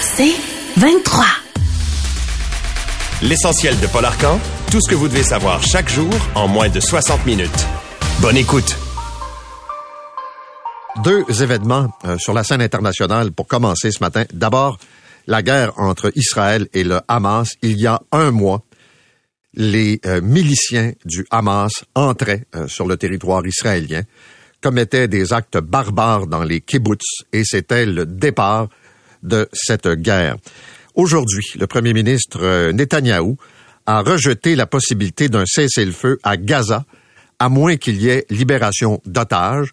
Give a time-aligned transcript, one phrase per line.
[0.00, 0.34] C'est
[0.76, 1.24] 23.
[3.22, 4.40] L'essentiel de Paul Arcan,
[4.70, 7.66] tout ce que vous devez savoir chaque jour en moins de 60 minutes.
[8.20, 8.76] Bonne écoute.
[11.04, 14.24] Deux événements euh, sur la scène internationale pour commencer ce matin.
[14.32, 14.78] D'abord,
[15.26, 17.54] la guerre entre Israël et le Hamas.
[17.62, 18.62] Il y a un mois,
[19.54, 24.02] les euh, miliciens du Hamas entraient euh, sur le territoire israélien,
[24.60, 28.68] commettaient des actes barbares dans les kibbutz et c'était le départ
[29.22, 30.36] de cette guerre.
[30.94, 33.36] Aujourd'hui, le premier ministre euh, Netanyahou
[33.86, 36.84] a rejeté la possibilité d'un cessez-le-feu à Gaza,
[37.38, 39.72] à moins qu'il y ait libération d'otages.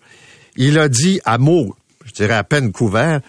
[0.56, 3.22] Il a dit à mots, je dirais à peine couverts,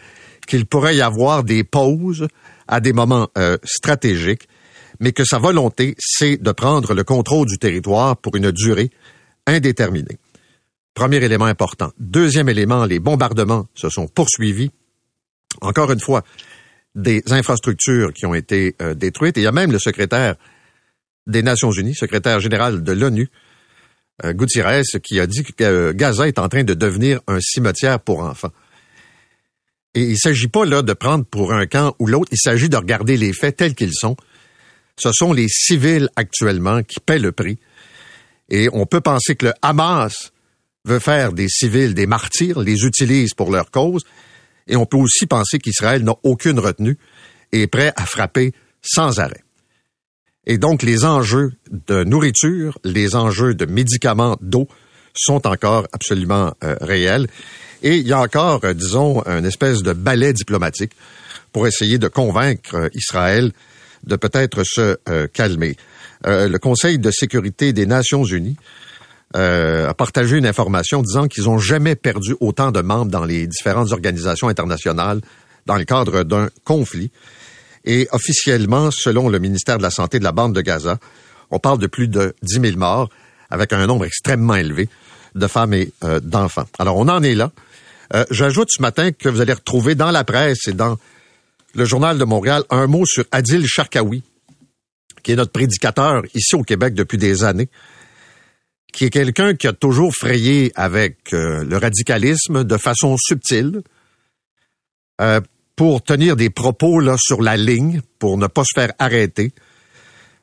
[0.47, 2.28] qu'il pourrait y avoir des pauses
[2.67, 4.48] à des moments euh, stratégiques,
[5.00, 8.91] mais que sa volonté, c'est de prendre le contrôle du territoire pour une durée
[9.47, 10.19] indéterminée.
[10.95, 11.93] Premier élément important.
[11.98, 14.71] Deuxième élément, les bombardements se sont poursuivis.
[15.61, 16.25] Encore une fois,
[16.95, 19.37] des infrastructures qui ont été euh, détruites.
[19.37, 20.37] Et il y a même le secrétaire
[21.27, 23.29] des Nations Unies, secrétaire général de l'ONU,
[24.25, 28.01] euh, Gutiérrez, qui a dit que euh, Gaza est en train de devenir un cimetière
[28.01, 28.53] pour enfants.
[29.95, 32.69] Et il ne s'agit pas là de prendre pour un camp ou l'autre, il s'agit
[32.69, 34.17] de regarder les faits tels qu'ils sont.
[34.97, 37.59] Ce sont les civils actuellement qui paient le prix.
[38.49, 40.33] Et on peut penser que le Hamas
[40.85, 44.05] veut faire des civils des martyrs, les utilise pour leur cause.
[44.69, 46.99] Et on peut aussi penser qu'Israël n'a aucune retenue
[47.53, 48.53] et est prêt à frapper
[48.83, 49.43] sans arrêt.
[50.47, 54.67] Et donc, les enjeux de nourriture, les enjeux de médicaments, d'eau,
[55.15, 57.27] sont encore absolument euh, réels.
[57.83, 60.93] Et il y a encore, euh, disons, une espèce de balai diplomatique
[61.53, 63.53] pour essayer de convaincre euh, Israël
[64.07, 64.97] de peut-être se
[65.27, 65.77] calmer.
[66.25, 68.57] Le Conseil de sécurité des Nations Unies
[69.37, 73.47] euh, a partagé une information disant qu'ils n'ont jamais perdu autant de membres dans les
[73.47, 75.21] différentes organisations internationales
[75.66, 77.11] dans le cadre d'un conflit.
[77.84, 80.99] Et officiellement, selon le ministère de la Santé de la bande de Gaza,
[81.50, 83.09] on parle de plus de 10 000 morts,
[83.50, 84.89] avec un nombre extrêmement élevé
[85.34, 86.66] de femmes et euh, d'enfants.
[86.78, 87.53] Alors, on en est là.
[88.15, 90.97] Euh, J'ajoute ce matin que vous allez retrouver dans la presse et dans
[91.75, 94.22] le Journal de Montréal un mot sur Adil Sharkawi,
[95.22, 97.69] qui est notre prédicateur ici au Québec depuis des années,
[98.93, 103.82] qui est quelqu'un qui a toujours frayé avec euh, le radicalisme de façon subtile,
[105.21, 105.41] euh,
[105.76, 109.53] pour tenir des propos là sur la ligne, pour ne pas se faire arrêter.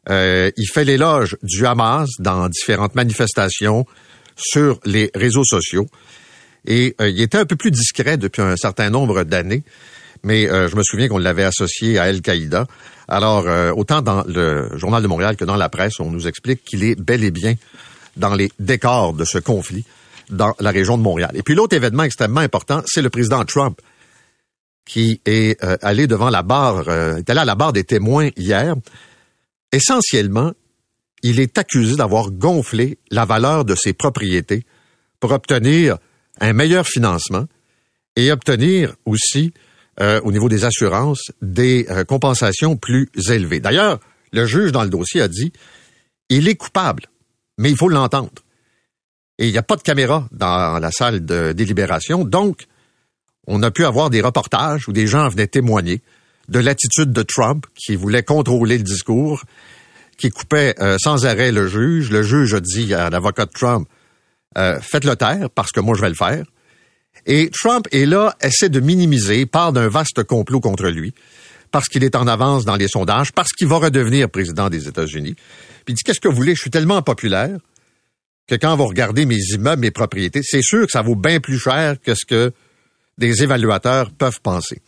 [0.09, 3.85] Euh, il fait l'éloge du Hamas dans différentes manifestations
[4.35, 5.88] sur les réseaux sociaux.
[6.67, 9.63] Et il était un peu plus discret depuis un certain nombre d'années,
[10.23, 12.66] mais je me souviens qu'on l'avait associé à Al-Qaïda.
[13.07, 13.45] Alors,
[13.78, 17.00] autant dans le Journal de Montréal que dans la presse, on nous explique qu'il est
[17.00, 17.53] bel et bien
[18.18, 19.86] dans les décors de ce conflit
[20.30, 21.31] dans la région de Montréal.
[21.36, 23.80] Et puis l'autre événement extrêmement important, c'est le président Trump
[24.86, 28.30] qui est euh, allé devant la barre, euh, est allé à la barre des témoins
[28.38, 28.76] hier.
[29.72, 30.53] Essentiellement,
[31.24, 34.64] il est accusé d'avoir gonflé la valeur de ses propriétés
[35.20, 35.97] pour obtenir
[36.40, 37.46] un meilleur financement
[38.16, 39.53] et obtenir aussi,
[40.00, 43.59] euh, au niveau des assurances, des euh, compensations plus élevées.
[43.59, 44.00] D'ailleurs,
[44.32, 45.52] le juge dans le dossier a dit,
[46.30, 47.03] il est coupable,
[47.57, 48.31] mais il faut l'entendre.
[49.38, 52.67] Et il n'y a pas de caméra dans la salle de délibération, donc
[53.47, 56.01] on a pu avoir des reportages où des gens venaient témoigner
[56.47, 59.43] de l'attitude de Trump qui voulait contrôler le discours,
[60.17, 62.09] qui coupait euh, sans arrêt le juge.
[62.11, 63.87] Le juge a dit à l'avocat de Trump,
[64.57, 66.45] euh, faites-le taire parce que moi je vais le faire.
[67.25, 71.13] Et Trump est là, essaie de minimiser, parle d'un vaste complot contre lui,
[71.72, 75.35] parce qu'il est en avance dans les sondages, parce qu'il va redevenir président des États-Unis.
[75.85, 77.58] Puis il dit, qu'est-ce que vous voulez, je suis tellement populaire
[78.47, 81.58] que quand vous regardez mes immeubles, mes propriétés, c'est sûr que ça vaut bien plus
[81.58, 82.52] cher que ce que
[83.17, 84.82] des évaluateurs peuvent penser.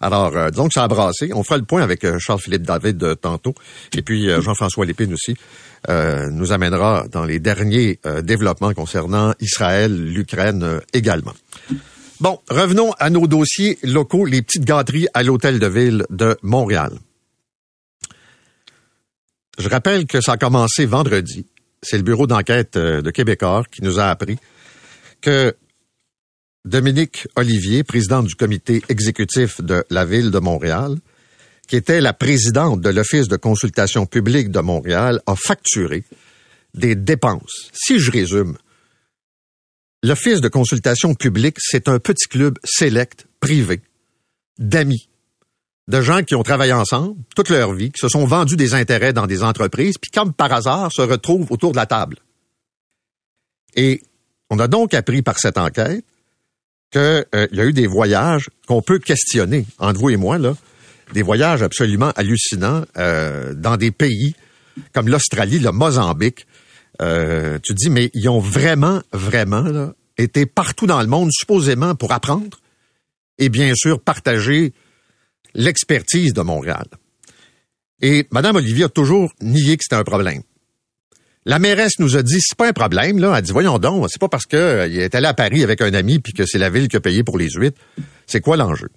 [0.00, 1.30] Alors, euh, disons que ça a brassé.
[1.34, 3.54] On fera le point avec euh, Charles-Philippe David euh, tantôt.
[3.94, 5.36] Et puis euh, Jean-François Lépine aussi
[5.88, 11.32] nous amènera dans les derniers développements concernant Israël, l'Ukraine également.
[12.20, 16.92] Bon, revenons à nos dossiers locaux, les petites gâteries à l'hôtel de ville de Montréal.
[19.60, 21.44] Je rappelle que ça a commencé vendredi.
[21.82, 24.38] C'est le bureau d'enquête euh, de Québécois qui nous a appris
[25.20, 25.54] que
[26.64, 30.96] Dominique Olivier, présidente du comité exécutif de la ville de Montréal,
[31.68, 36.04] qui était la présidente de l'Office de consultation publique de Montréal, a facturé
[36.72, 37.70] des dépenses.
[37.74, 38.56] Si je résume,
[40.02, 43.82] l'Office de consultation publique, c'est un petit club sélect, privé,
[44.58, 45.09] d'amis,
[45.90, 49.12] de gens qui ont travaillé ensemble toute leur vie, qui se sont vendus des intérêts
[49.12, 52.16] dans des entreprises, puis comme par hasard, se retrouvent autour de la table.
[53.76, 54.02] Et
[54.48, 56.04] on a donc appris par cette enquête
[56.90, 60.56] qu'il euh, y a eu des voyages qu'on peut questionner, entre vous et moi, là,
[61.12, 64.34] des voyages absolument hallucinants euh, dans des pays
[64.92, 66.46] comme l'Australie, le Mozambique.
[67.02, 72.12] Euh, tu dis, mais ils ont vraiment, vraiment été partout dans le monde, supposément pour
[72.12, 72.58] apprendre
[73.38, 74.72] et bien sûr partager
[75.54, 76.86] l'expertise de Montréal.
[78.02, 80.42] Et Mme Olivier a toujours nié que c'était un problème.
[81.46, 83.34] La mairesse nous a dit, c'est pas un problème, là.
[83.36, 86.18] Elle dit, voyons donc, c'est pas parce qu'il est allé à Paris avec un ami
[86.18, 87.80] puis que c'est la ville qui a payé pour les huîtres.
[88.26, 88.88] C'est quoi l'enjeu?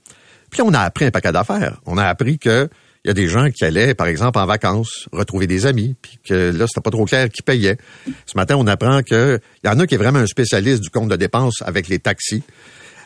[0.50, 1.82] Puis on a appris un paquet d'affaires.
[1.86, 2.70] On a appris que
[3.06, 6.20] il y a des gens qui allaient, par exemple, en vacances, retrouver des amis, puis
[6.24, 7.78] que là, c'était pas trop clair qui payait.
[8.26, 11.10] Ce matin, on apprend qu'il y en a qui est vraiment un spécialiste du compte
[11.10, 12.44] de dépenses avec les taxis.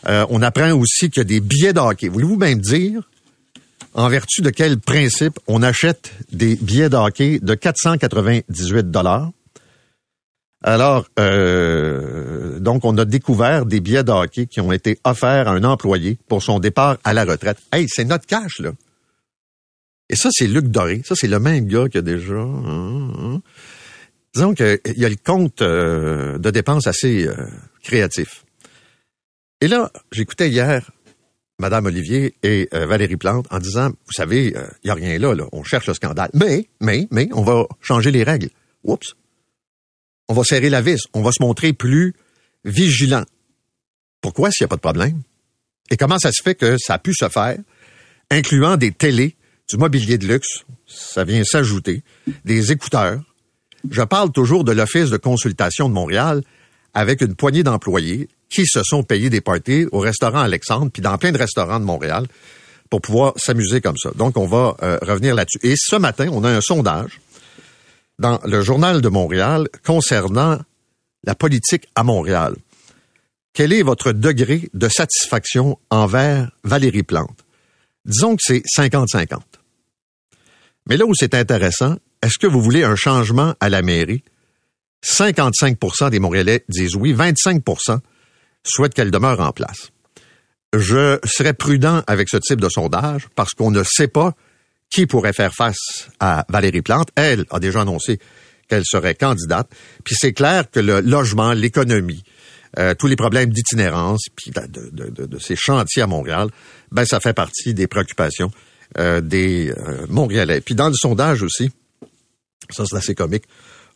[0.08, 2.10] Euh, on apprend aussi qu'il y a des billets de hockey.
[2.10, 3.10] Voulez-vous même dire
[3.98, 9.32] en vertu de quel principe on achète des billets de hockey de 498 dollars?
[10.64, 15.52] Alors, euh, donc, on a découvert des billets de hockey qui ont été offerts à
[15.52, 17.58] un employé pour son départ à la retraite.
[17.72, 18.72] Hey, c'est notre cash, là.
[20.10, 21.02] Et ça, c'est Luc Doré.
[21.04, 22.36] Ça, c'est le même gars qui a déjà...
[22.36, 23.42] Hein, hein.
[24.34, 27.48] Disons qu'il y a le compte euh, de dépenses assez euh,
[27.82, 28.46] créatif.
[29.62, 30.92] Et là, j'écoutais hier
[31.60, 35.18] Madame Olivier et euh, Valérie Plante en disant, vous savez, il euh, n'y a rien
[35.18, 36.30] là, là, on cherche le scandale.
[36.34, 38.50] Mais, mais, mais, on va changer les règles.
[38.84, 39.16] Oups.
[40.28, 41.02] On va serrer la vis.
[41.14, 42.14] On va se montrer plus
[42.64, 43.24] vigilant.
[44.22, 45.22] Pourquoi s'il n'y a pas de problème?
[45.90, 47.58] Et comment ça se fait que ça a pu se faire,
[48.30, 49.36] incluant des télés,
[49.70, 52.04] du mobilier de luxe, ça vient s'ajouter,
[52.46, 53.22] des écouteurs.
[53.90, 56.44] Je parle toujours de l'Office de consultation de Montréal
[56.98, 61.16] avec une poignée d'employés qui se sont payés des parties au restaurant Alexandre, puis dans
[61.20, 62.26] plein de restaurants de Montréal,
[62.90, 64.10] pour pouvoir s'amuser comme ça.
[64.16, 65.60] Donc, on va euh, revenir là-dessus.
[65.62, 67.22] Et ce matin, on a un sondage
[68.18, 70.58] dans le journal de Montréal concernant
[71.24, 72.56] la politique à Montréal.
[73.54, 77.46] Quel est votre degré de satisfaction envers Valérie Plante?
[78.06, 79.38] Disons que c'est 50-50.
[80.90, 84.24] Mais là où c'est intéressant, est-ce que vous voulez un changement à la mairie?
[85.06, 88.00] 55% des Montréalais disent oui, 25%
[88.64, 89.92] souhaite qu'elle demeure en place.
[90.74, 94.34] Je serais prudent avec ce type de sondage parce qu'on ne sait pas
[94.90, 97.10] qui pourrait faire face à Valérie Plante.
[97.16, 98.20] Elle a déjà annoncé
[98.68, 99.70] qu'elle serait candidate.
[100.04, 102.24] Puis c'est clair que le logement, l'économie,
[102.80, 106.50] euh, tous les problèmes d'itinérance, puis de, ces chantiers à Montréal,
[106.92, 108.52] ben ça fait partie des préoccupations
[108.98, 110.62] euh, des euh, Montréalais.
[110.62, 111.72] Puis dans le sondage aussi,
[112.70, 113.46] ça c'est assez comique,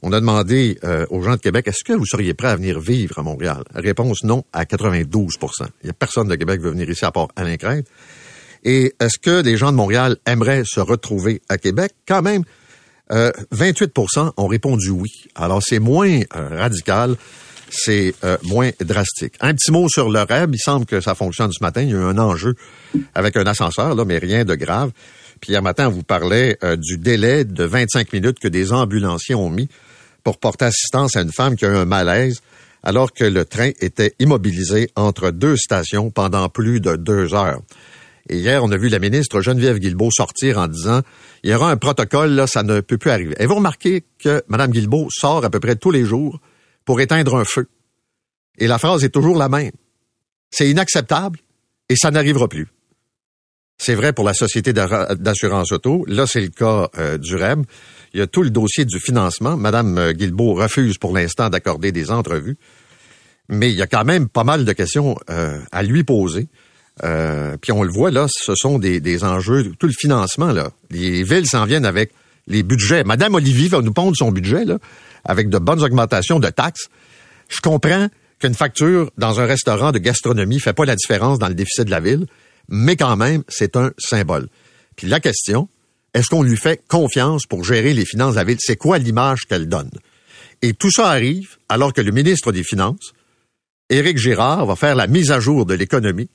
[0.03, 2.79] on a demandé euh, aux gens de Québec, est-ce que vous seriez prêts à venir
[2.79, 3.63] vivre à Montréal?
[3.75, 7.11] Réponse non à 92% Il y a personne de Québec qui veut venir ici à
[7.11, 7.85] part Alain Crête.
[8.63, 11.93] Et est-ce que les gens de Montréal aimeraient se retrouver à Québec?
[12.07, 12.43] Quand même,
[13.11, 15.09] 28% euh, ont répondu oui.
[15.35, 17.15] Alors, c'est moins euh, radical,
[17.69, 18.13] c'est
[18.43, 19.35] moins drastique.
[19.39, 20.55] Un petit mot sur le REB.
[20.55, 21.81] Il semble que ça fonctionne ce matin.
[21.81, 22.55] Il y a eu un enjeu
[23.15, 24.91] avec un ascenseur, là, mais rien de grave.
[25.39, 29.49] Puis hier matin, on vous parlait du délai de 25 minutes que des ambulanciers ont
[29.49, 29.69] mis
[30.23, 32.41] pour porter assistance à une femme qui a eu un malaise
[32.83, 37.61] alors que le train était immobilisé entre deux stations pendant plus de deux heures.
[38.29, 41.01] Et hier, on a vu la ministre Geneviève Guilbeault sortir en disant
[41.43, 43.35] il y aura un protocole, là, ça ne peut plus arriver.
[43.39, 46.39] Et vous remarquez que Mme Guilbeault sort à peu près tous les jours
[46.85, 47.67] pour éteindre un feu.
[48.57, 49.71] Et la phrase est toujours la même.
[50.51, 51.39] C'est inacceptable
[51.89, 52.67] et ça n'arrivera plus.
[53.83, 56.05] C'est vrai pour la société d'assurance auto.
[56.07, 57.63] Là, c'est le cas euh, du REM.
[58.13, 59.57] Il y a tout le dossier du financement.
[59.57, 62.57] Madame euh, Guilbeault refuse pour l'instant d'accorder des entrevues.
[63.49, 66.47] Mais il y a quand même pas mal de questions euh, à lui poser.
[67.61, 70.69] puis on le voit là, ce sont des, des, enjeux, tout le financement là.
[70.91, 72.11] Les villes s'en viennent avec
[72.45, 73.03] les budgets.
[73.03, 74.77] Madame Olivier va nous pondre son budget là,
[75.25, 76.89] avec de bonnes augmentations de taxes.
[77.49, 81.55] Je comprends qu'une facture dans un restaurant de gastronomie fait pas la différence dans le
[81.55, 82.27] déficit de la ville
[82.71, 84.47] mais quand même, c'est un symbole.
[84.95, 85.69] Puis la question,
[86.13, 88.57] est-ce qu'on lui fait confiance pour gérer les finances de la ville?
[88.59, 89.91] C'est quoi l'image qu'elle donne?
[90.61, 93.13] Et tout ça arrive alors que le ministre des Finances,
[93.89, 96.29] Éric Girard, va faire la mise à jour de l'économie.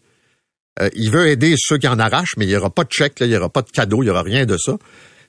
[0.80, 3.14] Euh, il veut aider ceux qui en arrachent, mais il n'y aura pas de chèque,
[3.20, 4.76] il n'y aura pas de cadeau, il n'y aura rien de ça.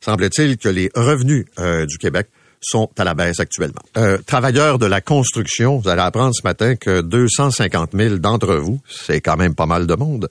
[0.02, 2.28] Semble-t-il que les revenus euh, du Québec
[2.60, 3.82] sont à la baisse actuellement.
[3.98, 8.82] Euh, travailleurs de la construction, vous allez apprendre ce matin que 250 000 d'entre vous,
[8.90, 10.28] c'est quand même pas mal de monde,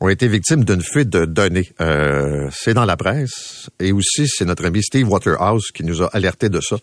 [0.00, 1.72] ont été victimes d'une fuite de données.
[1.80, 6.06] Euh, c'est dans la presse et aussi c'est notre ami Steve Waterhouse qui nous a
[6.08, 6.76] alerté de ça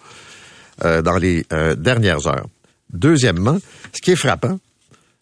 [0.86, 2.48] euh, dans les euh, dernières heures.
[2.94, 3.58] Deuxièmement,
[3.94, 4.60] ce qui est frappant,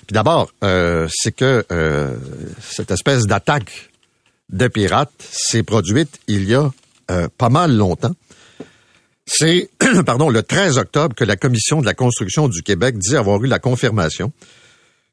[0.05, 2.15] puis d'abord, euh, c'est que euh,
[2.61, 3.89] cette espèce d'attaque
[4.49, 6.69] de pirates s'est produite il y a
[7.09, 8.13] euh, pas mal longtemps.
[9.25, 9.71] C'est,
[10.05, 13.47] pardon, le 13 octobre que la Commission de la construction du Québec dit avoir eu
[13.47, 14.31] la confirmation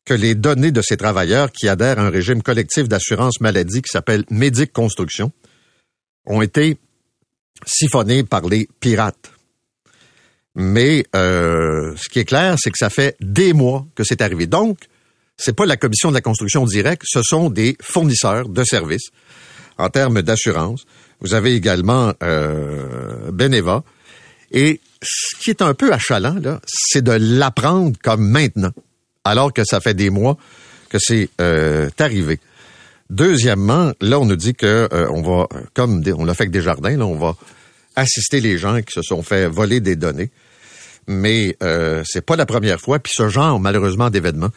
[0.04, 3.90] que les données de ces travailleurs qui adhèrent à un régime collectif d'assurance maladie qui
[3.90, 5.32] s'appelle Médic Construction
[6.26, 6.78] ont été
[7.66, 9.32] siphonnées par les pirates.
[10.54, 14.47] Mais euh, ce qui est clair, c'est que ça fait des mois que c'est arrivé.
[14.47, 14.78] Donc,
[15.37, 19.11] c'est pas la commission de la construction directe, ce sont des fournisseurs de services
[19.78, 20.85] en termes d'assurance.
[21.21, 23.82] Vous avez également euh, Beneva.
[24.50, 28.73] Et ce qui est un peu achalant, là, c'est de l'apprendre comme maintenant,
[29.25, 30.37] alors que ça fait des mois
[30.88, 32.38] que c'est euh, arrivé.
[33.11, 36.97] Deuxièmement, là, on nous dit que euh, on va, comme on l'a fait avec Desjardins,
[36.97, 37.37] là, on va
[37.97, 40.31] assister les gens qui se sont fait voler des données.
[41.07, 42.99] Mais euh, c'est pas la première fois.
[42.99, 44.50] Puis ce genre, malheureusement, d'événements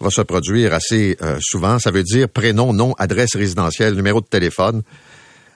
[0.00, 1.78] va se produire assez euh, souvent.
[1.78, 4.82] Ça veut dire prénom, nom, adresse résidentielle, numéro de téléphone,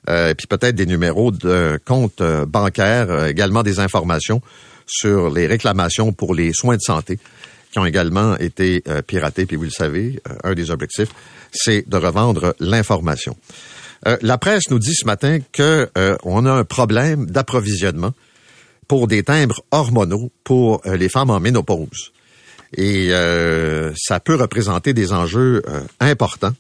[0.09, 4.41] euh, puis peut-être des numéros de compte euh, bancaires, euh, également des informations
[4.87, 7.19] sur les réclamations pour les soins de santé
[7.71, 9.47] qui ont également été euh, piratés.
[9.47, 11.11] Puis vous le savez, euh, un des objectifs,
[11.53, 13.37] c'est de revendre l'information.
[14.07, 18.13] Euh, la presse nous dit ce matin que euh, on a un problème d'approvisionnement
[18.89, 22.13] pour des timbres hormonaux pour euh, les femmes en ménopause.
[22.77, 23.11] Et
[23.97, 25.63] ça peut représenter des enjeux
[26.01, 26.53] importants.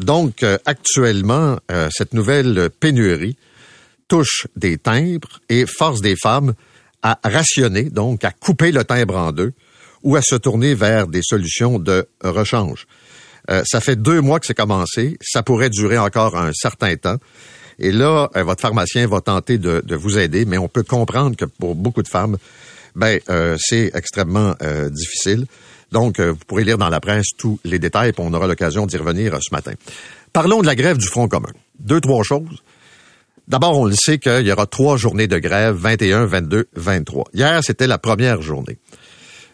[0.00, 1.58] Donc, actuellement,
[1.90, 3.36] cette nouvelle pénurie
[4.08, 6.54] touche des timbres et force des femmes
[7.02, 9.52] à rationner, donc à couper le timbre en deux
[10.08, 12.86] ou à se tourner vers des solutions de rechange.
[13.50, 15.18] Euh, ça fait deux mois que c'est commencé.
[15.20, 17.18] Ça pourrait durer encore un certain temps.
[17.78, 21.36] Et là, euh, votre pharmacien va tenter de, de, vous aider, mais on peut comprendre
[21.36, 22.38] que pour beaucoup de femmes,
[22.96, 25.44] ben euh, c'est extrêmement euh, difficile.
[25.92, 28.86] Donc, euh, vous pourrez lire dans la presse tous les détails, puis on aura l'occasion
[28.86, 29.72] d'y revenir ce matin.
[30.32, 31.52] Parlons de la grève du Front commun.
[31.78, 32.62] Deux, trois choses.
[33.46, 37.24] D'abord, on le sait qu'il y aura trois journées de grève, 21, 22, 23.
[37.34, 38.78] Hier, c'était la première journée.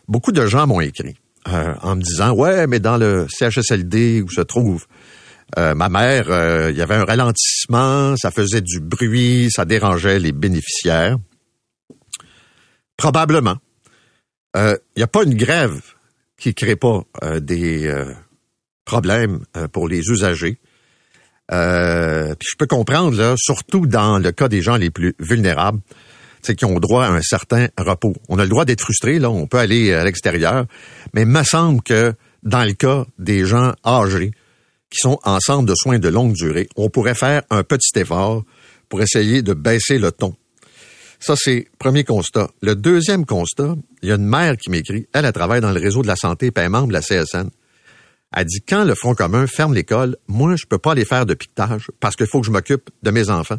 [0.09, 1.17] Beaucoup de gens m'ont écrit
[1.49, 4.87] euh, en me disant, ouais, mais dans le CHSLD où se trouve
[5.59, 10.19] euh, ma mère, euh, il y avait un ralentissement, ça faisait du bruit, ça dérangeait
[10.19, 11.19] les bénéficiaires.
[12.97, 13.57] Probablement.
[14.57, 15.81] Il n'y a pas une grève
[16.39, 17.03] qui crée pas
[17.41, 17.93] des
[18.85, 19.41] problèmes
[19.73, 20.61] pour les usagers.
[21.49, 25.81] Puis je peux comprendre, là, surtout dans le cas des gens les plus vulnérables,
[26.45, 28.15] c'est qui ont droit à un certain repos.
[28.29, 30.67] On a le droit d'être frustré, là, on peut aller à l'extérieur,
[31.15, 34.33] mais il me semble que dans le cas des gens âgés
[34.91, 38.45] qui sont en centre de soins de longue durée, on pourrait faire un petit effort
[38.89, 40.37] pour essayer de baisser le ton.
[41.19, 42.51] Ça, c'est premier constat.
[42.61, 45.81] Le deuxième constat, il y a une mère qui m'écrit, elle, elle travaille dans le
[45.81, 47.49] réseau de la santé, puis elle est membre de la CSN.
[48.37, 51.33] Elle dit, quand le Front commun ferme l'école, moi, je peux pas aller faire de
[51.35, 53.59] piquetage parce qu'il faut que je m'occupe de mes enfants.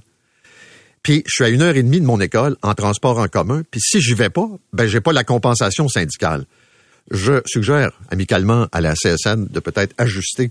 [1.05, 3.61] Puis, je suis à une heure et demie de mon école en transport en commun.
[3.69, 6.45] Puis, si j'y vais pas, ben, j'ai pas la compensation syndicale.
[7.11, 10.49] Je suggère amicalement à la CSN de peut-être ajuster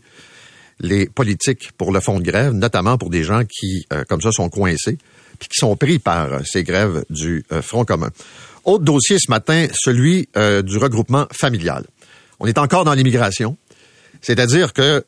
[0.78, 4.30] les politiques pour le fonds de grève, notamment pour des gens qui, euh, comme ça,
[4.30, 4.96] sont coincés,
[5.40, 8.10] puis qui sont pris par euh, ces grèves du euh, Front commun.
[8.64, 11.84] Autre dossier ce matin, celui euh, du regroupement familial.
[12.38, 13.56] On est encore dans l'immigration.
[14.22, 15.04] C'est-à-dire que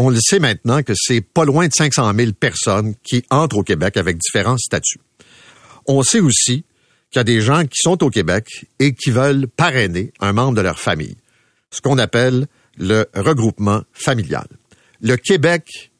[0.00, 3.62] on le sait maintenant que c'est pas loin de 500 000 personnes qui entrent au
[3.62, 5.00] Québec avec différents statuts.
[5.86, 6.64] On sait aussi
[7.10, 10.54] qu'il y a des gens qui sont au Québec et qui veulent parrainer un membre
[10.54, 11.16] de leur famille,
[11.70, 12.46] ce qu'on appelle
[12.78, 14.46] le regroupement familial.
[15.02, 15.90] Le Québec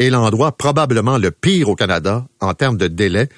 [0.00, 3.28] est l'endroit probablement le pire au Canada en termes de délai.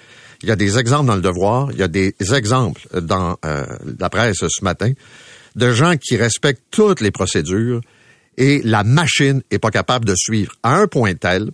[0.42, 3.66] Il y a des exemples dans le devoir, il y a des exemples dans euh,
[3.98, 4.92] la presse ce matin
[5.54, 7.82] de gens qui respectent toutes les procédures
[8.36, 11.50] et la machine est pas capable de suivre à un point tel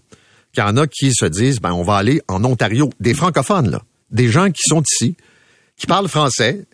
[0.52, 3.70] qu'il y en a qui se disent ben on va aller en Ontario, des francophones
[3.70, 5.16] là, des gens qui sont ici,
[5.76, 6.64] qui parlent français,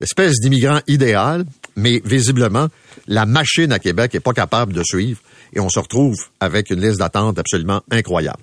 [0.00, 1.44] espèce d'immigrant idéal,
[1.76, 2.68] mais visiblement
[3.06, 5.20] la machine à Québec est pas capable de suivre
[5.52, 8.38] et on se retrouve avec une liste d'attente absolument incroyable.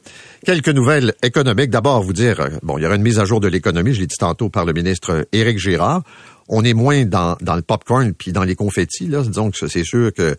[0.46, 1.70] Quelques nouvelles économiques.
[1.70, 4.02] D'abord, vous dire, euh, bon, il y aura une mise à jour de l'économie, je
[4.02, 6.04] l'ai dit tantôt par le ministre Éric Girard.
[6.50, 9.22] On est moins dans, dans le popcorn puis dans les confettis, là.
[9.22, 10.36] Disons que c'est sûr que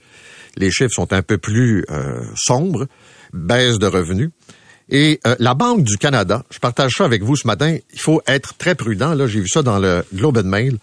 [0.56, 2.86] les chiffres sont un peu plus euh, sombres,
[3.32, 4.30] baisse de revenus.
[4.90, 8.20] Et euh, la Banque du Canada, je partage ça avec vous ce matin, il faut
[8.26, 9.14] être très prudent.
[9.14, 10.78] Là, j'ai vu ça dans le Globe and Mail.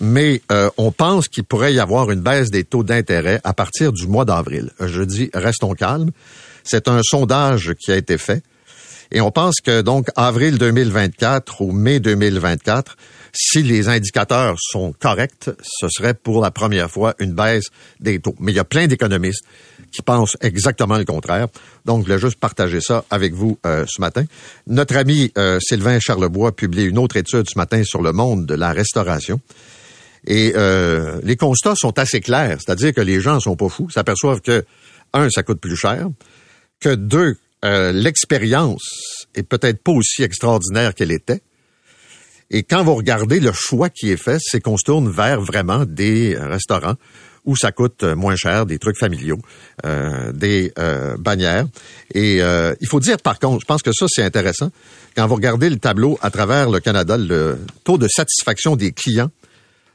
[0.00, 3.92] Mais euh, on pense qu'il pourrait y avoir une baisse des taux d'intérêt à partir
[3.92, 4.72] du mois d'avril.
[4.80, 6.10] Je dis, restons calmes.
[6.64, 8.42] C'est un sondage qui a été fait.
[9.12, 12.96] Et on pense que donc avril 2024 ou mai 2024,
[13.34, 17.66] si les indicateurs sont corrects, ce serait pour la première fois une baisse
[18.00, 18.36] des taux.
[18.38, 19.44] Mais il y a plein d'économistes
[19.92, 21.48] qui pensent exactement le contraire.
[21.84, 24.24] Donc, je voulais juste partager ça avec vous euh, ce matin.
[24.66, 28.46] Notre ami euh, Sylvain Charlebois a publié une autre étude ce matin sur le monde
[28.46, 29.40] de la restauration.
[30.26, 34.40] Et euh, les constats sont assez clairs, c'est-à-dire que les gens sont pas fous, s'aperçoivent
[34.40, 34.64] que,
[35.12, 36.08] un, ça coûte plus cher,
[36.80, 41.40] que deux, l'expérience est peut-être pas aussi extraordinaire qu'elle était.
[42.50, 45.84] Et quand vous regardez le choix qui est fait, c'est qu'on se tourne vers vraiment
[45.84, 46.94] des restaurants
[47.44, 49.38] où ça coûte euh, moins cher, des trucs familiaux,
[49.84, 51.66] euh, des euh, bannières.
[52.14, 54.70] Et il faut dire par contre, je pense que ça c'est intéressant,
[55.16, 59.30] quand vous regardez le tableau à travers le Canada, le taux de satisfaction des clients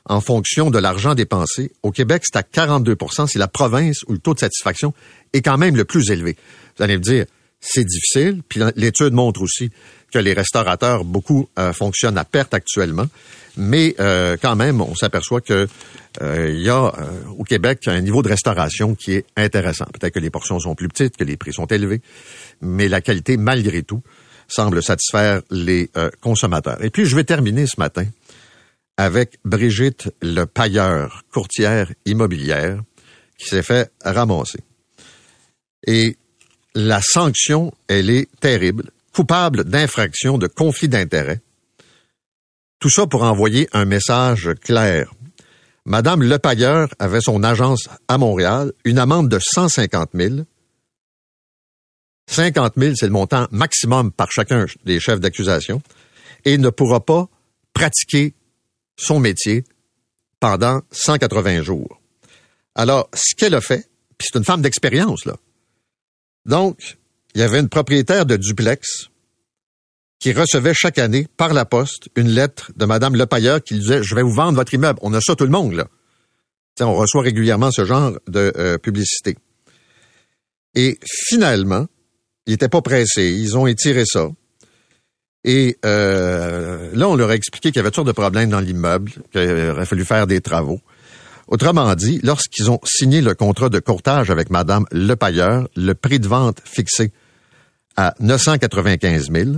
[0.06, 4.20] en fonction de l'argent dépensé, au Québec c'est à 42% c'est la province où le
[4.20, 4.94] taux de satisfaction
[5.34, 6.36] est quand même le plus élevé.
[6.78, 7.26] Vous allez me dire,
[7.62, 9.70] c'est difficile, puis l'étude montre aussi
[10.12, 13.06] que les restaurateurs, beaucoup fonctionnent à perte actuellement.
[13.60, 15.68] Mais euh, quand même, on s'aperçoit que
[16.22, 19.86] euh, il y a euh, au Québec un niveau de restauration qui est intéressant.
[19.86, 22.02] Peut-être que les portions sont plus petites, que les prix sont élevés,
[22.62, 24.02] mais la qualité, malgré tout,
[24.48, 26.84] semble satisfaire les consommateurs.
[26.84, 28.06] Et puis, je vais terminer ce matin
[28.98, 32.82] avec Brigitte Le Pailleur, courtière immobilière,
[33.38, 34.62] qui s'est fait ramasser.
[35.86, 36.18] Et
[36.76, 41.42] la sanction, elle est terrible, coupable d'infraction de conflit d'intérêts
[42.80, 45.14] tout ça pour envoyer un message clair.
[45.86, 50.36] Madame Lepailleur avait son agence à Montréal, une amende de 150 000.
[52.32, 55.82] 50 000, c'est le montant maximum par chacun des chefs d'accusation,
[56.46, 57.28] et ne pourra pas
[57.74, 58.34] pratiquer
[58.98, 59.64] son métier
[60.40, 62.00] pendant 180 jours.
[62.76, 65.36] Alors, ce qu'elle a fait, puis c'est une femme d'expérience, là.
[66.46, 66.98] Donc,
[67.36, 69.10] il y avait une propriétaire de duplex
[70.20, 74.16] qui recevait chaque année par la poste une lettre de Madame Lepailleur qui disait Je
[74.16, 75.00] vais vous vendre votre immeuble.
[75.02, 75.88] On a ça tout le monde, là.
[76.82, 79.38] on reçoit régulièrement ce genre de euh, publicité.
[80.76, 81.88] Et finalement,
[82.46, 83.30] ils n'étaient pas pressés.
[83.32, 84.30] Ils ont étiré ça.
[85.44, 89.12] Et euh, là, on leur a expliqué qu'il y avait sortes de problèmes dans l'immeuble,
[89.32, 90.82] qu'il aurait fallu faire des travaux.
[91.50, 96.28] Autrement dit, lorsqu'ils ont signé le contrat de courtage avec Madame Lepailleur, le prix de
[96.28, 97.12] vente fixé
[97.98, 99.50] à 995 000,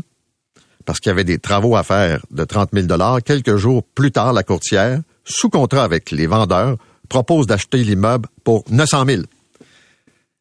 [0.86, 2.88] parce qu'il y avait des travaux à faire de 30 000
[3.26, 6.78] Quelques jours plus tard, la courtière, sous contrat avec les vendeurs,
[7.10, 9.22] propose d'acheter l'immeuble pour 900 000.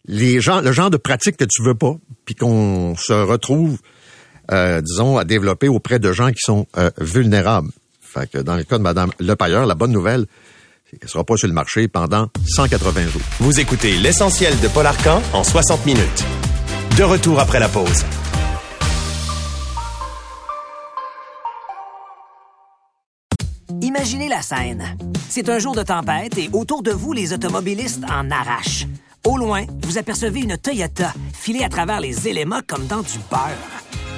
[0.06, 3.80] Les gens, le genre de pratique que tu veux pas, puis qu'on se retrouve,
[4.52, 7.72] euh, disons, à développer auprès de gens qui sont euh, vulnérables.
[8.00, 10.26] Fait que dans le cas de Mme Lepailleur, la bonne nouvelle,
[10.90, 13.22] c'est qu'elle sera pas sur le marché pendant 180 jours.
[13.38, 16.24] Vous écoutez l'essentiel de Paul Arcan en 60 minutes.
[16.96, 18.04] De retour après la pause.
[23.80, 24.96] Imaginez la scène.
[25.28, 28.86] C'est un jour de tempête et autour de vous, les automobilistes en arrachent.
[29.24, 33.40] Au loin, vous apercevez une Toyota filée à travers les éléments comme dans du beurre.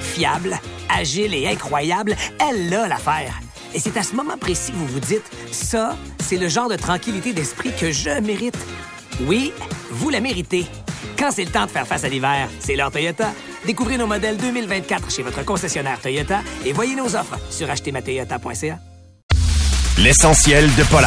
[0.01, 0.59] Fiable,
[0.89, 3.39] agile et incroyable, elle a l'affaire.
[3.73, 6.75] Et c'est à ce moment précis que vous vous dites, ça, c'est le genre de
[6.75, 8.57] tranquillité d'esprit que je mérite.
[9.21, 9.51] Oui,
[9.91, 10.65] vous la méritez.
[11.17, 13.31] Quand c'est le temps de faire face à l'hiver, c'est l'heure Toyota.
[13.65, 18.79] Découvrez nos modèles 2024 chez votre concessionnaire Toyota et voyez nos offres sur achetermatoyota.ca.
[19.97, 21.05] L'essentiel de Paul.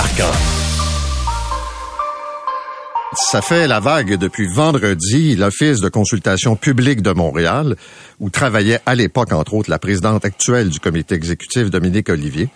[3.18, 7.76] Ça fait la vague depuis vendredi, l'Office de consultation publique de Montréal,
[8.20, 12.50] où travaillait à l'époque, entre autres, la présidente actuelle du comité exécutif, Dominique Olivier.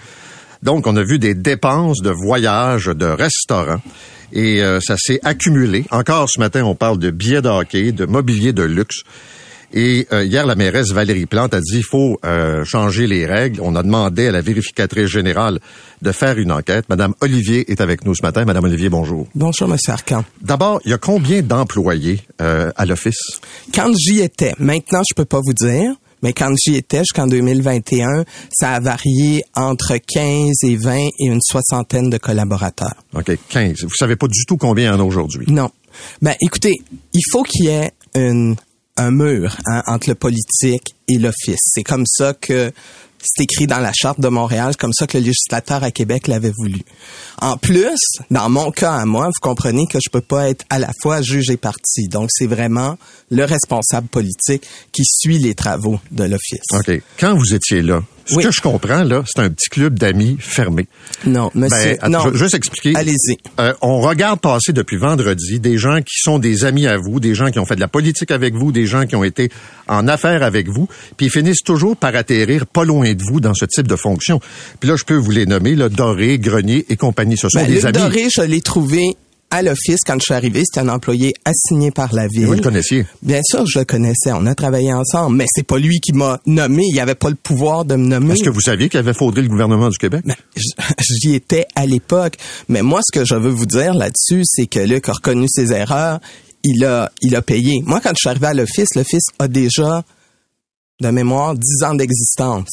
[0.62, 3.81] Donc, on a vu des dépenses de voyages, de restaurants,
[4.33, 5.87] et euh, ça s'est accumulé.
[5.90, 9.03] Encore ce matin, on parle de billets de de mobilier de luxe.
[9.72, 13.61] Et euh, hier, la mairesse Valérie Plante a dit il faut euh, changer les règles.
[13.62, 15.61] On a demandé à la vérificatrice générale
[16.02, 16.88] de faire une enquête.
[16.88, 18.44] Madame Olivier est avec nous ce matin.
[18.44, 19.28] Madame Olivier, bonjour.
[19.35, 20.24] Bonjour, Monsieur Arcan.
[20.40, 23.40] D'abord, il y a combien d'employés euh, à l'office?
[23.72, 25.92] Quand j'y étais, maintenant je peux pas vous dire.
[26.22, 31.40] Mais quand j'y étais jusqu'en 2021, ça a varié entre 15 et 20 et une
[31.40, 32.94] soixantaine de collaborateurs.
[33.14, 33.85] OK, 15.
[33.85, 35.46] Vous savez pas du tout combien il y en a aujourd'hui?
[35.48, 35.70] Non.
[36.20, 36.74] Ben, écoutez,
[37.14, 38.56] il faut qu'il y ait une
[39.00, 41.60] un mur hein, entre le politique et l'office.
[41.74, 42.72] C'est comme ça que
[43.22, 46.52] c'est écrit dans la charte de Montréal, comme ça que le législateur à Québec l'avait
[46.56, 46.80] voulu.
[47.40, 47.98] En plus,
[48.30, 51.20] dans mon cas à moi, vous comprenez que je peux pas être à la fois
[51.20, 52.08] juge et parti.
[52.08, 52.96] Donc c'est vraiment
[53.30, 56.64] le responsable politique qui suit les travaux de l'office.
[56.72, 57.02] OK.
[57.18, 58.44] Quand vous étiez là, ce Oui.
[58.44, 60.86] que je comprends, là, c'est un petit club d'amis fermé.
[61.26, 62.20] Non, monsieur, Ben, non.
[62.24, 62.96] je vais juste expliquer.
[62.96, 63.36] Allez-y.
[63.58, 67.34] Euh, on regarde passer depuis vendredi des gens qui sont des amis à vous, des
[67.34, 69.50] gens qui ont fait de la politique avec vous, des gens qui ont été
[69.88, 73.54] en affaires avec vous, puis ils finissent toujours par atterrir pas loin de vous dans
[73.54, 74.40] ce type de fonction.
[74.78, 77.36] Puis là, je peux vous les nommer, là, Doré, Grenier et compagnie.
[77.36, 77.92] Ce sont Ben, des Luc amis.
[77.98, 79.16] Doré, je l'ai trouvé
[79.50, 80.62] à l'office quand je suis arrivé.
[80.64, 82.46] C'était un employé assigné par la ville.
[82.46, 83.06] Vous le connaissiez?
[83.22, 84.32] Bien sûr, je le connaissais.
[84.32, 86.84] On a travaillé ensemble, mais c'est pas lui qui m'a nommé.
[86.90, 88.34] Il avait pas le pouvoir de me nommer.
[88.34, 90.22] Est-ce que vous saviez qu'il avait faudré le gouvernement du Québec?
[90.24, 90.36] Ben,
[91.00, 92.36] J'y étais à l'époque.
[92.68, 95.72] Mais moi, ce que je veux vous dire là-dessus, c'est que Luc a reconnu ses
[95.72, 96.20] erreurs.
[96.62, 97.82] Il a, il a payé.
[97.84, 100.04] Moi, quand je suis arrivé à l'office, l'office a déjà,
[101.00, 102.68] de mémoire, 10 ans d'existence.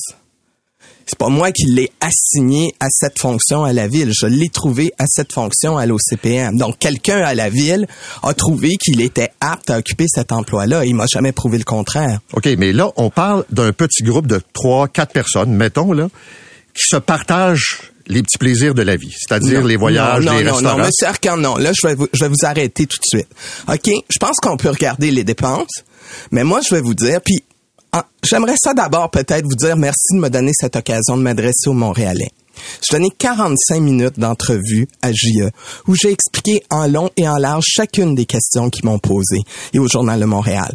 [1.07, 4.11] C'est pas moi qui l'ai assigné à cette fonction à la ville.
[4.13, 6.57] Je l'ai trouvé à cette fonction à l'OCPM.
[6.57, 7.87] Donc, quelqu'un à la ville
[8.23, 10.83] a trouvé qu'il était apte à occuper cet emploi-là.
[10.83, 12.19] Il m'a jamais prouvé le contraire.
[12.33, 16.09] OK, mais là, on parle d'un petit groupe de trois, quatre personnes, mettons, là,
[16.73, 20.43] qui se partagent les petits plaisirs de la vie, c'est-à-dire Non, les voyages, non, les
[20.43, 20.77] non, restaurants.
[20.77, 21.55] Non, Monsieur Arcan, non.
[21.55, 23.27] Là, je vais, vous, je vais vous arrêter tout de suite.
[23.67, 23.89] OK?
[24.09, 25.83] Je pense qu'on peut regarder les dépenses,
[26.31, 27.43] mais moi, je vais vous dire, puis
[28.23, 31.73] j'aimerais ça d'abord peut-être vous dire merci de me donner cette occasion de m'adresser aux
[31.73, 32.31] Montréalais.
[32.81, 35.51] J'ai donné 45 minutes d'entrevue à JE
[35.87, 39.79] où j'ai expliqué en long et en large chacune des questions qu'ils m'ont posées et
[39.79, 40.73] au Journal de Montréal.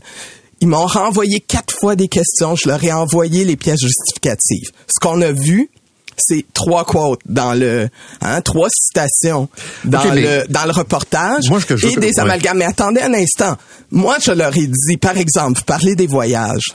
[0.60, 4.70] Ils m'ont renvoyé quatre fois des questions, je leur ai envoyé les pièces justificatives.
[4.86, 5.70] Ce qu'on a vu,
[6.16, 7.88] c'est trois quotes dans le,
[8.20, 9.48] hein, trois citations
[9.84, 12.20] dans le dans le reportage Moi, je et des ouais.
[12.20, 12.58] amalgames.
[12.58, 13.56] Mais attendez un instant.
[13.90, 16.74] Moi, je leur ai dit, par exemple, vous parlez des voyages.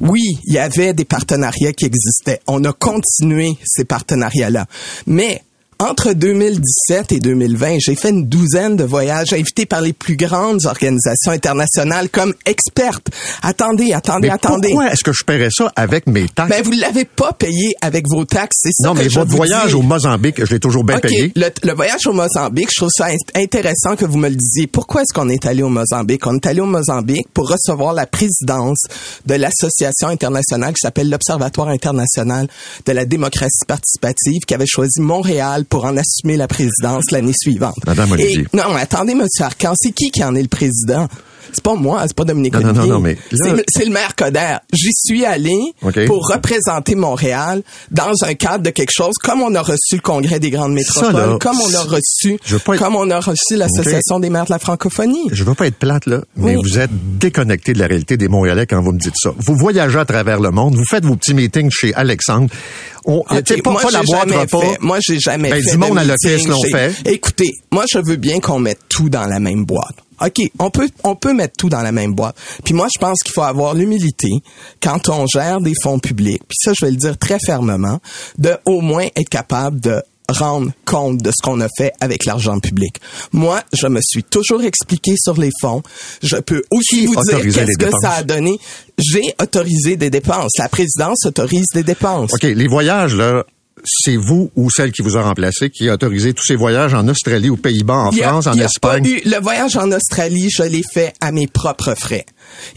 [0.00, 2.40] Oui, il y avait des partenariats qui existaient.
[2.46, 4.66] On a continué ces partenariats-là.
[5.06, 5.42] Mais
[5.80, 10.66] entre 2017 et 2020, j'ai fait une douzaine de voyages invités par les plus grandes
[10.66, 13.08] organisations internationales comme expertes.
[13.42, 14.68] Attendez, attendez, Mais attendez.
[14.70, 16.50] pourquoi est-ce que je paierais ça avec mes taxes?
[16.50, 19.30] Ben, vous l'avez pas payé avec vos taxes, c'est ça non, que mais je votre
[19.30, 19.74] vous voyage dis.
[19.74, 21.32] au Mozambique, je l'ai toujours bien payé.
[21.36, 24.66] Le, le voyage au Mozambique, je trouve ça int- intéressant que vous me le disiez.
[24.66, 26.26] Pourquoi est-ce qu'on est allé au Mozambique?
[26.26, 28.82] On est allé au Mozambique pour recevoir la présidence
[29.26, 32.48] de l'association internationale qui s'appelle l'Observatoire international
[32.84, 37.76] de la démocratie participative qui avait choisi Montréal pour en assumer la présidence l'année suivante.
[37.86, 38.40] Madame Olivier.
[38.52, 41.08] Et- non, attendez, Monsieur Arcan, c'est qui qui en est le président?
[41.52, 42.88] C'est pas moi, c'est pas Dominique Non, non, Olivier.
[42.88, 44.56] non, non, mais là- C'est- le maire Coder.
[44.72, 46.06] J'y suis allé OK.
[46.06, 50.40] pour représenter Montréal dans un cadre de quelque chose comme on a reçu le Congrès
[50.40, 53.56] des grandes métropoles, Ça, là, comme on a reçu, je être- comme on a reçu
[53.56, 55.28] l'Association des maires de la francophonie.
[55.32, 56.62] Je veux pas être plate, là, mais Oui.
[56.62, 59.30] vous êtes déconnecté de la réalité des Montréalais quand vous me dites ça.
[59.38, 62.48] Vous voyagez à travers le monde, vous faites vos petits meetings chez Alexandre.
[63.04, 64.60] On, Ok, tu sais, pas, moi, pas la boîte repas.
[64.60, 64.78] fait.
[64.80, 65.70] Moi, j'ai jamais Ben, fait.
[65.70, 66.04] du de monde à
[66.62, 66.92] chez- fait.
[67.06, 69.96] Écoutez, moi, je veux bien qu'on mette tout dans la même boîte.
[70.20, 72.36] OK, on peut, on peut mettre tout dans la même boîte.
[72.64, 74.30] Puis moi, je pense qu'il faut avoir l'humilité
[74.82, 76.42] quand on gère des fonds publics.
[76.48, 78.00] Puis ça, je vais le dire très fermement,
[78.38, 82.60] de au moins être capable de rendre compte de ce qu'on a fait avec l'argent
[82.60, 83.00] public.
[83.32, 85.82] Moi, je me suis toujours expliqué sur les fonds.
[86.22, 88.58] Je peux aussi Qui vous dire qu'est-ce que ça a donné.
[88.98, 90.52] J'ai autorisé des dépenses.
[90.58, 92.34] La présidence autorise des dépenses.
[92.34, 93.44] OK, les voyages, là,
[93.84, 97.06] c'est vous ou celle qui vous a remplacé qui a autorisé tous ces voyages en
[97.08, 99.02] Australie, aux Pays-Bas, en a- France, en Espagne.
[99.02, 102.26] pas eu- le voyage en Australie, je l'ai fait à mes propres frais.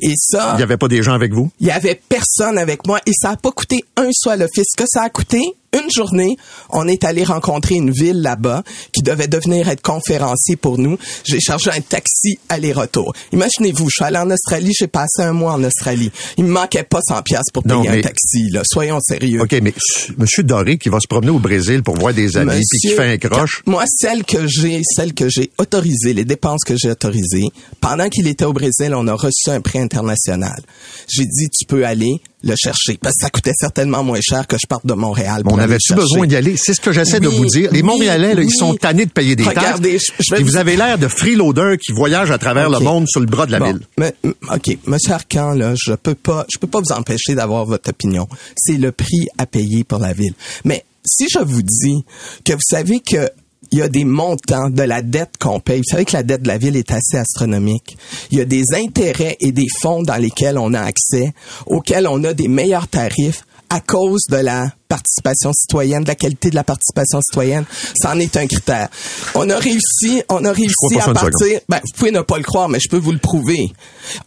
[0.01, 1.49] Et ça, Il n'y avait pas des gens avec vous?
[1.59, 4.65] il y avait personne avec moi et ça a pas coûté un sou à l'office.
[4.75, 5.41] Ce que ça a coûté,
[5.73, 6.35] une journée,
[6.69, 10.97] on est allé rencontrer une ville là-bas qui devait devenir être conférencier pour nous.
[11.23, 13.13] J'ai chargé un taxi aller-retour.
[13.31, 16.11] Imaginez-vous, je suis allé en Australie, j'ai passé un mois en Australie.
[16.37, 18.61] Il me manquait pas 100 pièces pour Non, payer mais- un taxi, là.
[18.65, 19.41] Soyons sérieux.
[19.41, 19.73] OK, mais
[20.17, 23.13] Monsieur Doré qui va se promener au Brésil pour voir des amis puis qui fait
[23.13, 23.61] un croche.
[23.65, 27.47] Moi, celle que j'ai, celle que j'ai autorisée, les dépenses que j'ai autorisées,
[27.79, 30.59] pendant qu'il était au Brésil, on a reçu un prêt international.
[31.07, 32.97] J'ai dit, tu peux aller le chercher.
[33.01, 35.43] Parce que ça coûtait certainement moins cher que je parte de Montréal.
[35.43, 36.55] pour On avait-tu besoin d'y aller?
[36.57, 37.71] C'est ce que j'essaie de vous dire.
[37.71, 40.11] Les oui, Montréalais, là, ils sont tannés de payer des Regardez, taxes.
[40.19, 43.25] je- je vous- avez l'air de freeloaders qui voyagent à travers le monde sur le
[43.25, 43.81] bras de la Bon, ville.
[43.97, 47.89] mais, OK, Monsieur Arcan, là, je peux pas, je peux pas vous empêcher d'avoir votre
[47.89, 48.27] opinion.
[48.55, 50.33] C'est le prix à payer pour la ville.
[50.65, 52.03] Mais si je vous dis
[52.45, 53.29] que vous savez que
[53.71, 55.79] il y a des montants de la dette qu'on paye.
[55.79, 57.97] Vous savez que la dette de la ville est assez astronomique.
[58.31, 61.33] Il y a des intérêts et des fonds dans lesquels on a accès,
[61.65, 66.49] auxquels on a des meilleurs tarifs à cause de la participation citoyenne, de la qualité
[66.49, 67.63] de la participation citoyenne.
[67.95, 68.89] Ça en est un critère.
[69.35, 72.43] On a réussi, on a réussi ça à partir, ben, vous pouvez ne pas le
[72.43, 73.71] croire, mais je peux vous le prouver.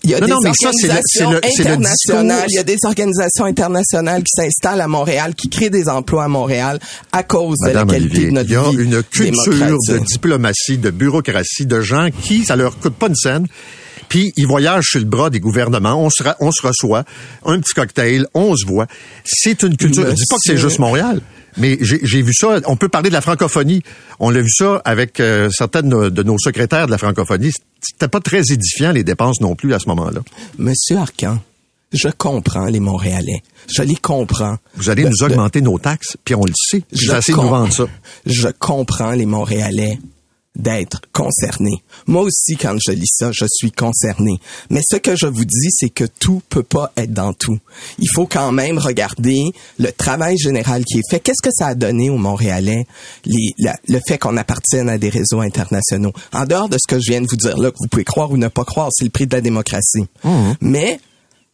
[0.03, 2.79] Il y a Non, des non, ça, le- organisations le internationales, il y a des
[2.85, 6.79] organisations internationales qui s'installent à Montréal, qui créent des emplois à Montréal
[7.13, 9.79] à cause Madame de la qualité Olivier, de notre il y a vie une culture
[9.89, 13.47] de diplomatie, de bureaucratie, de gens qui, ça leur coûte pas une scène.
[14.09, 17.05] Puis ils voyagent sur le bras des gouvernements, on se, on se reçoit,
[17.45, 18.87] un petit cocktail, on se voit.
[19.25, 20.07] C'est une culture.
[20.09, 21.21] Je dis pas que c'est juste Montréal,
[21.57, 22.61] mais j'ai vu ça.
[22.67, 23.83] On peut parler de la francophonie.
[24.21, 27.51] On l'a vu ça avec euh, certaines de, de nos secrétaires de la francophonie.
[27.81, 30.21] C'était pas très édifiant les dépenses non plus à ce moment-là.
[30.59, 31.39] Monsieur Arcan,
[31.93, 33.43] je comprends les Montréalais.
[33.75, 34.57] Je les comprends.
[34.77, 36.81] Vous allez De- nous de- augmenter nos taxes, puis on le sait.
[36.81, 37.85] Puis je de nous com- vendre ça.
[38.27, 39.99] Je comprends les Montréalais
[40.57, 41.83] d'être concernés.
[42.07, 44.39] Moi aussi, quand je lis ça, je suis concerné.
[44.71, 47.59] Mais ce que je vous dis, c'est que tout peut pas être dans tout.
[47.99, 49.45] Il faut quand même regarder
[49.79, 51.19] le travail général qui est fait.
[51.21, 52.87] Qu'est-ce que ça a donné aux Montréalais,
[53.25, 56.13] les, la- le fait qu'on appartienne à des réseaux internationaux?
[56.33, 58.31] En dehors de ce que je viens de vous dire là, que vous pouvez croire
[58.31, 60.05] ou ne pas croire, c'est le prix de la démocratie.
[60.61, 61.01] Mais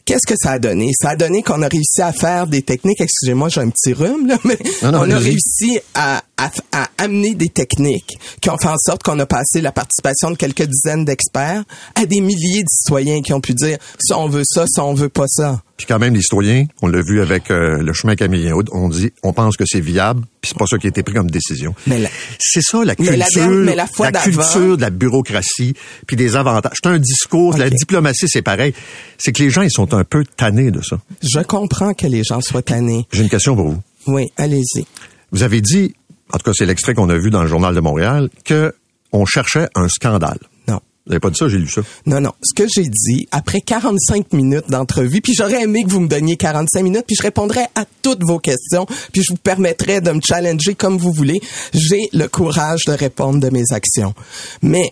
[0.06, 0.90] Qu'est-ce que ça a donné?
[1.00, 4.26] Ça a donné qu'on a réussi à faire des techniques, excusez-moi, j'ai un petit rhume,
[4.26, 8.58] là, mais Non, non, on a réussi à, à, à amener des techniques qui ont
[8.58, 11.62] fait en sorte qu'on a passé la participation de quelques dizaines d'experts
[11.94, 14.94] à des milliers de citoyens qui ont pu dire ça on veut ça, ça on
[14.94, 15.60] veut pas ça.
[15.76, 18.90] Puis quand même, les citoyens, on l'a vu avec euh, le chemin Camillien Aude, on
[18.90, 21.30] dit, on pense que c'est viable, puis c'est pas ça qui a été pris comme
[21.30, 21.74] décision.
[21.86, 24.82] Mais la- c'est ça la Mais culture, la dernière- mais la fois d'avant- culture de
[24.82, 25.72] la bureaucratie,
[26.06, 26.72] puis des avantages.
[26.82, 28.74] C'est un discours, la diplomatie, c'est pareil.
[29.16, 30.98] C'est que les gens, ils sont un peu tannés de ça.
[31.22, 33.06] Je comprends que les gens soient tannés.
[33.10, 33.80] J'ai une question pour vous.
[34.06, 34.84] Oui, allez-y.
[35.32, 35.94] Vous avez dit,
[36.32, 38.74] en tout cas, c'est l'extrait qu'on a vu dans le journal de Montréal, que
[39.12, 40.38] on cherchait un scandale.
[40.68, 40.80] Non.
[41.06, 41.82] Vous n'avez pas dit ça, j'ai lu ça.
[42.06, 42.32] Non, non.
[42.42, 46.36] Ce que j'ai dit, après 45 minutes d'entrevue, puis j'aurais aimé que vous me donniez
[46.36, 50.20] 45 minutes, puis je répondrais à toutes vos questions, puis je vous permettrais de me
[50.20, 51.40] challenger comme vous voulez.
[51.72, 54.14] J'ai le courage de répondre de mes actions.
[54.62, 54.90] Mais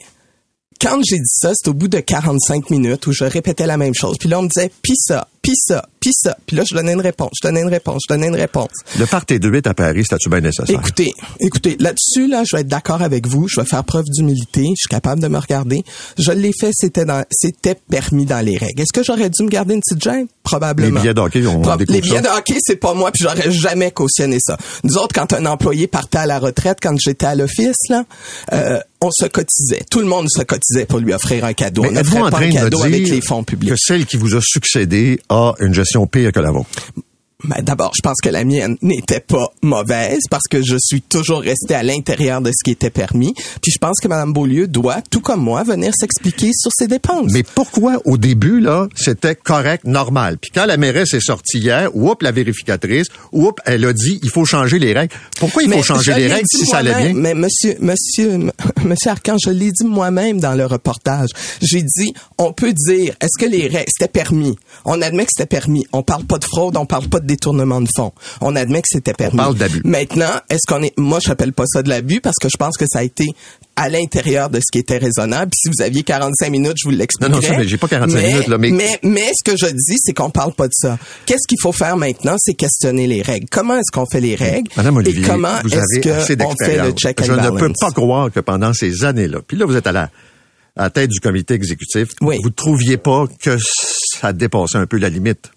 [0.81, 3.95] quand j'ai dit ça, c'est au bout de 45 minutes où je répétais la même
[3.95, 4.17] chose.
[4.19, 6.37] Puis là, on me disait, pis ça, pis ça, pis ça.
[6.47, 8.71] Puis là, je donnais une réponse, je donnais une réponse, je donnais une réponse.
[8.99, 10.79] Le party de 8 à Paris, c'était-tu bien nécessaire?
[10.79, 13.49] Écoutez, écoutez, là-dessus, là, je vais être d'accord avec vous.
[13.49, 14.63] Je vais faire preuve d'humilité.
[14.63, 15.83] Je suis capable de me regarder.
[16.19, 18.81] Je l'ai fait, c'était dans, c'était permis dans les règles.
[18.81, 20.27] Est-ce que j'aurais dû me garder une petite gêne?
[20.49, 20.95] Probablement.
[20.97, 22.21] Les billets de hockey, on Les billets ça.
[22.23, 24.57] de hockey, c'est pas moi, puis j'aurais jamais cautionné ça.
[24.85, 28.05] Nous autres, quand un employé partait à la retraite, quand j'étais à l'office, là,
[28.53, 29.83] euh, on se cotisait.
[29.91, 31.83] Tout le monde se cotisait pour lui offrir un cadeau.
[31.83, 33.71] Mais on êtes-vous n'offrait en pas train un de cadeau avec les fonds publics.
[33.71, 36.69] que celle qui vous a succédé a une gestion pire que la vôtre?
[37.45, 41.41] Ben, d'abord, je pense que la mienne n'était pas mauvaise parce que je suis toujours
[41.41, 43.33] resté à l'intérieur de ce qui était permis.
[43.63, 47.31] Puis je pense que Mme Beaulieu doit, tout comme moi, venir s'expliquer sur ses dépenses.
[47.31, 50.39] Mais pourquoi au début, là, c'était correct, normal?
[50.39, 54.31] Puis quand la mairesse est sortie hier, oups, la vérificatrice, oups, elle a dit, il
[54.31, 55.15] faut changer les règles.
[55.39, 57.13] Pourquoi il faut changer les règles si ça allait bien?
[57.15, 58.51] Mais monsieur, monsieur,
[58.85, 61.29] monsieur Arcan, je l'ai dit moi-même dans le reportage.
[61.63, 64.57] J'ai dit, on peut dire, est-ce que les règles, c'était permis?
[64.85, 65.87] On admet que c'était permis.
[65.93, 68.13] On parle pas de fraude, on parle pas de détournement de fonds.
[68.41, 69.37] On admet que c'était permis.
[69.37, 69.81] parle d'abus.
[69.85, 72.77] Maintenant, est-ce qu'on est, moi, je n'appelle pas ça de l'abus parce que je pense
[72.77, 73.27] que ça a été
[73.77, 75.53] à l'intérieur de ce qui était raisonnable.
[75.53, 77.31] Puis si vous aviez 45 minutes, je vous l'expliquerai.
[77.31, 79.57] Non, non, ça, mais j'ai pas 45 Mais- minutes, là, mais- mais mais ce que
[79.57, 80.99] je dis, c'est qu'on parle pas de ça.
[81.27, 83.47] Qu'est-ce qu'il faut faire maintenant, c'est questionner les règles.
[83.51, 86.01] Comment est-ce qu'on fait les règles Madame Olivier, et comment est-ce
[86.37, 89.57] qu'on fait le check and Je ne peux pas croire que pendant ces années-là, puis
[89.57, 90.11] là, vous êtes à la,
[90.75, 92.39] à la tête du comité exécutif, Oui.
[92.43, 93.57] vous ne trouviez pas que
[94.21, 95.53] ça dépassait un peu la limite?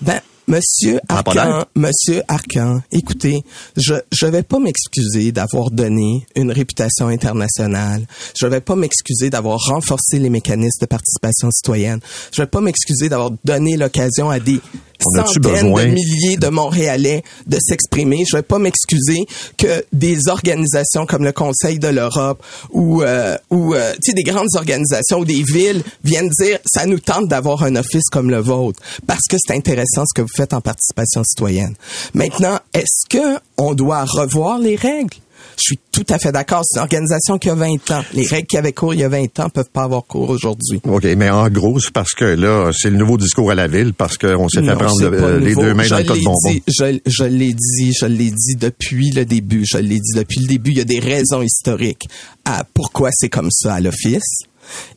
[0.00, 1.64] Ben, Monsieur Arcan.
[1.74, 3.44] Monsieur Arcan, écoutez,
[3.78, 8.06] je je vais pas m'excuser d'avoir donné une réputation internationale.
[8.38, 12.00] Je vais pas m'excuser d'avoir renforcé les mécanismes de participation citoyenne.
[12.30, 14.60] Je vais pas m'excuser d'avoir donné l'occasion à des
[15.06, 18.24] On centaines besoin- de milliers de Montréalais de s'exprimer.
[18.30, 19.24] Je vais pas m'excuser
[19.58, 24.22] que des organisations comme le Conseil de l'Europe ou euh, ou euh, tu sais des
[24.22, 28.38] grandes organisations ou des villes viennent dire ça nous tente d'avoir un office comme le
[28.40, 31.74] vôtre parce que c'est intéressant ce que vous faites en participation citoyenne.
[32.14, 35.16] Maintenant, est-ce que on doit revoir les règles?
[35.64, 36.62] Suis tout à fait d'accord.
[36.64, 38.02] C'est une organisation qui a 20 ans.
[38.12, 40.80] Les règles qui avaient cours il y a 20 ans peuvent pas avoir cours aujourd'hui.
[40.84, 43.92] OK, mais en gros, c'est parce que là, c'est le nouveau discours à la ville,
[43.94, 46.22] parce qu'on s'est fait prendre le- pas les deux mains dans Je le tas de
[46.24, 46.50] bonbons.
[46.50, 49.64] dit, je, je l'ai dit, je l'ai dit depuis le début.
[49.64, 50.70] Je l'ai dit depuis le début.
[50.72, 52.08] Il y a des raisons historiques
[52.44, 54.40] à pourquoi c'est comme ça à l'office.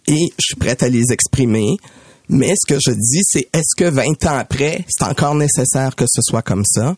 [0.08, 1.78] Et je suis prête à les exprimer.
[2.30, 6.06] Mais ce que je dis, c'est est-ce que 20 ans après, c'est encore nécessaire que
[6.08, 6.96] ce soit comme ça?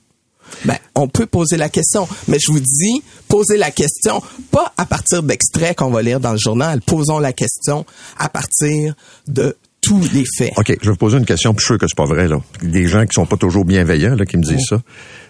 [0.65, 4.85] Ben, on peut poser la question, mais je vous dis, posez la question pas à
[4.85, 6.81] partir d'extraits qu'on va lire dans le journal.
[6.81, 7.85] Posons la question
[8.17, 8.95] à partir
[9.27, 10.51] de tous les faits.
[10.57, 12.27] OK, je vais vous poser une question, puis je suis sûr que c'est pas vrai,
[12.27, 12.41] là.
[12.61, 14.81] Des gens qui sont pas toujours bienveillants, là, qui me disent ça.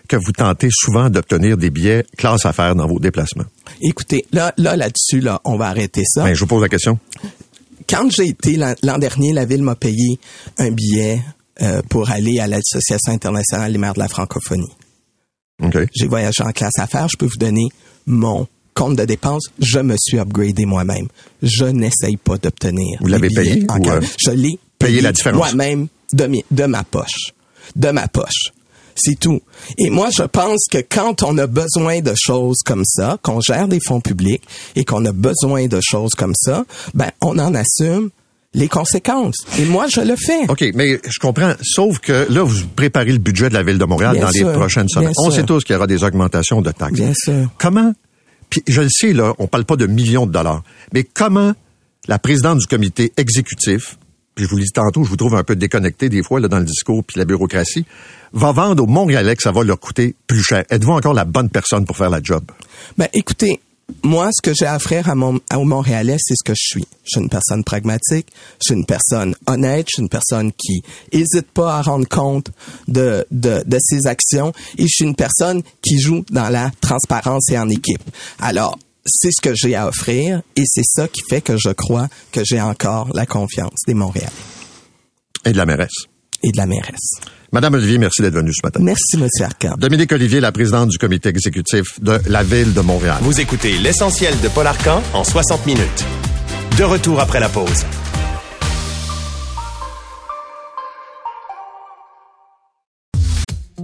[0.07, 3.45] Que vous tentez souvent d'obtenir des billets classe affaires dans vos déplacements.
[3.81, 6.23] Écoutez, là, là, là-dessus, là, on va arrêter ça.
[6.23, 6.97] Ben, je vous pose la question.
[7.87, 10.19] Quand j'ai été l'an l'an dernier, la ville m'a payé
[10.57, 11.21] un billet
[11.61, 14.71] euh, pour aller à l'Association internationale des maires de la francophonie.
[15.61, 15.77] OK.
[15.93, 17.07] J'ai voyagé en classe affaires.
[17.11, 17.67] Je peux vous donner
[18.05, 19.47] mon compte de dépenses.
[19.59, 21.07] Je me suis upgradé moi-même.
[21.41, 22.97] Je n'essaye pas d'obtenir.
[23.01, 25.37] Vous l'avez payé en ou, euh, Je l'ai payé la différence?
[25.53, 27.33] moi-même de, de ma poche.
[27.75, 28.51] De ma poche.
[28.95, 29.41] C'est tout.
[29.77, 33.67] Et moi, je pense que quand on a besoin de choses comme ça, qu'on gère
[33.69, 34.43] des fonds publics
[34.75, 38.09] et qu'on a besoin de choses comme ça, ben, on en assume
[38.53, 39.45] les conséquences.
[39.59, 40.49] Et moi, je le fais.
[40.49, 41.53] OK, mais je comprends.
[41.61, 44.47] Sauf que là, vous préparez le budget de la Ville de Montréal Bien dans sûr,
[44.47, 45.13] les prochaines semaines.
[45.17, 45.33] On sûr.
[45.33, 46.93] sait tous qu'il y aura des augmentations de taxes.
[46.93, 47.49] Bien sûr.
[47.57, 47.93] Comment,
[48.49, 51.53] puis je le sais, là, on parle pas de millions de dollars, mais comment
[52.07, 53.97] la présidente du comité exécutif,
[54.33, 56.47] puis je vous le dis tantôt, je vous trouve un peu déconnecté des fois là,
[56.47, 57.85] dans le discours puis la bureaucratie,
[58.33, 60.63] va vendre aux Montréalais que ça va leur coûter plus cher.
[60.69, 62.43] Êtes-vous encore la bonne personne pour faire la job?
[62.97, 63.59] Ben, écoutez,
[64.03, 66.87] moi, ce que j'ai à offrir à mon, Montréalais, c'est ce que je suis.
[67.03, 68.27] Je suis une personne pragmatique,
[68.61, 72.51] je suis une personne honnête, je suis une personne qui hésite pas à rendre compte
[72.87, 77.49] de, de, de ses actions et je suis une personne qui joue dans la transparence
[77.51, 78.03] et en équipe.
[78.39, 82.07] Alors, c'est ce que j'ai à offrir et c'est ça qui fait que je crois
[82.31, 84.29] que j'ai encore la confiance des Montréalais
[85.45, 86.05] Et de la mairesse.
[86.43, 87.15] et de la mairesse.
[87.51, 88.79] Madame Olivier, merci d'être venue ce matin.
[88.83, 89.75] Merci, Monsieur Arcand.
[89.77, 93.17] Dominique Olivier, la présidente du comité exécutif de la Ville de Montréal.
[93.21, 96.05] Vous écoutez l'essentiel de Paul Arcan en 60 minutes.
[96.77, 97.85] De retour après la pause.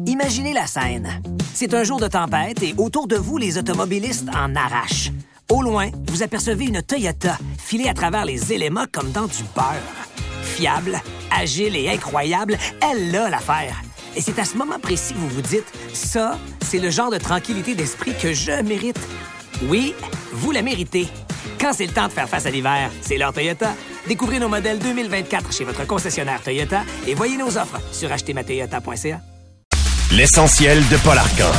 [0.05, 1.09] Imaginez la scène.
[1.55, 5.11] C'est un jour de tempête et autour de vous, les automobilistes en arrachent.
[5.51, 10.24] Au loin, vous apercevez une Toyota filée à travers les éléments comme dans du beurre.
[10.55, 13.81] Fiable, agile et incroyable, elle a l'affaire.
[14.15, 17.17] Et c'est à ce moment précis que vous vous dites, ça, c'est le genre de
[17.17, 18.99] tranquillité d'esprit que je mérite.
[19.63, 19.93] Oui,
[20.31, 21.09] vous la méritez.
[21.59, 23.73] Quand c'est le temps de faire face à l'hiver, c'est l'heure Toyota.
[24.07, 29.19] Découvrez nos modèles 2024 chez votre concessionnaire Toyota et voyez nos offres sur achetermatoyota.ca.
[30.11, 31.51] L'essentiel de Paul Arcan.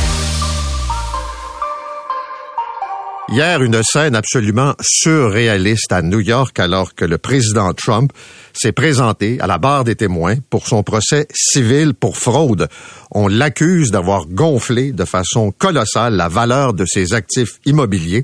[3.29, 8.13] Hier, une scène absolument surréaliste à New York alors que le président Trump
[8.53, 12.69] s'est présenté à la barre des témoins pour son procès civil pour fraude.
[13.11, 18.23] On l'accuse d'avoir gonflé de façon colossale la valeur de ses actifs immobiliers.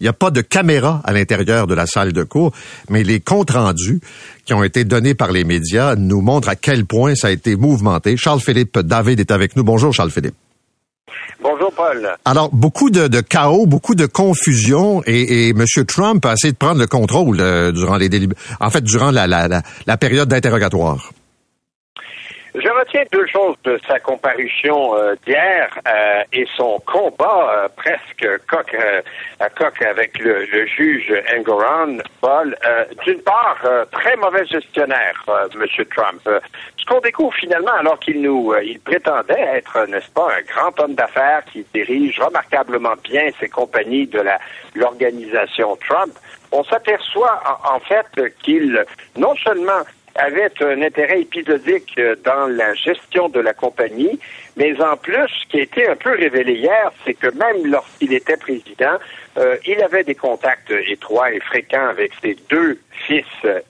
[0.00, 2.52] Il n'y a pas de caméra à l'intérieur de la salle de cours,
[2.90, 4.00] mais les comptes rendus
[4.44, 7.56] qui ont été donnés par les médias nous montrent à quel point ça a été
[7.56, 8.18] mouvementé.
[8.18, 9.64] Charles-Philippe David est avec nous.
[9.64, 10.34] Bonjour Charles-Philippe.
[11.52, 12.08] Bonjour Paul.
[12.24, 15.66] Alors, beaucoup de, chaos, beaucoup de confusion, et, et M.
[15.86, 18.08] Trump a essayé de prendre le contrôle euh, durant les
[18.58, 21.10] en fait, durant la, la, la période d'interrogatoire.
[22.92, 28.74] Retiens deux choses de sa comparution euh, d'hier euh, et son combat euh, presque coq
[28.74, 29.00] euh,
[29.40, 32.54] à coq avec le, juge Engoron, Paul.
[33.04, 35.24] D'une part, très mauvais gestionnaire,
[35.54, 35.84] M.
[35.94, 36.20] Trump.
[36.76, 40.94] Ce qu'on découvre finalement, alors qu'il nous, il prétendait être, n'est-ce pas, un grand homme
[40.94, 44.22] d'affaires qui dirige remarquablement bien ses compagnies de
[44.74, 46.12] l'organisation Trump,
[46.52, 48.06] on s'aperçoit en fait
[48.42, 48.84] qu'il
[49.16, 49.82] non seulement
[50.14, 54.18] avait un intérêt épisodique euh, dans la gestion de la compagnie,
[54.56, 58.12] mais en plus, ce qui a été un peu révélé hier, c'est que même lorsqu'il
[58.12, 58.98] était président,
[59.38, 63.24] euh, il avait des contacts étroits et fréquents avec ses deux fils,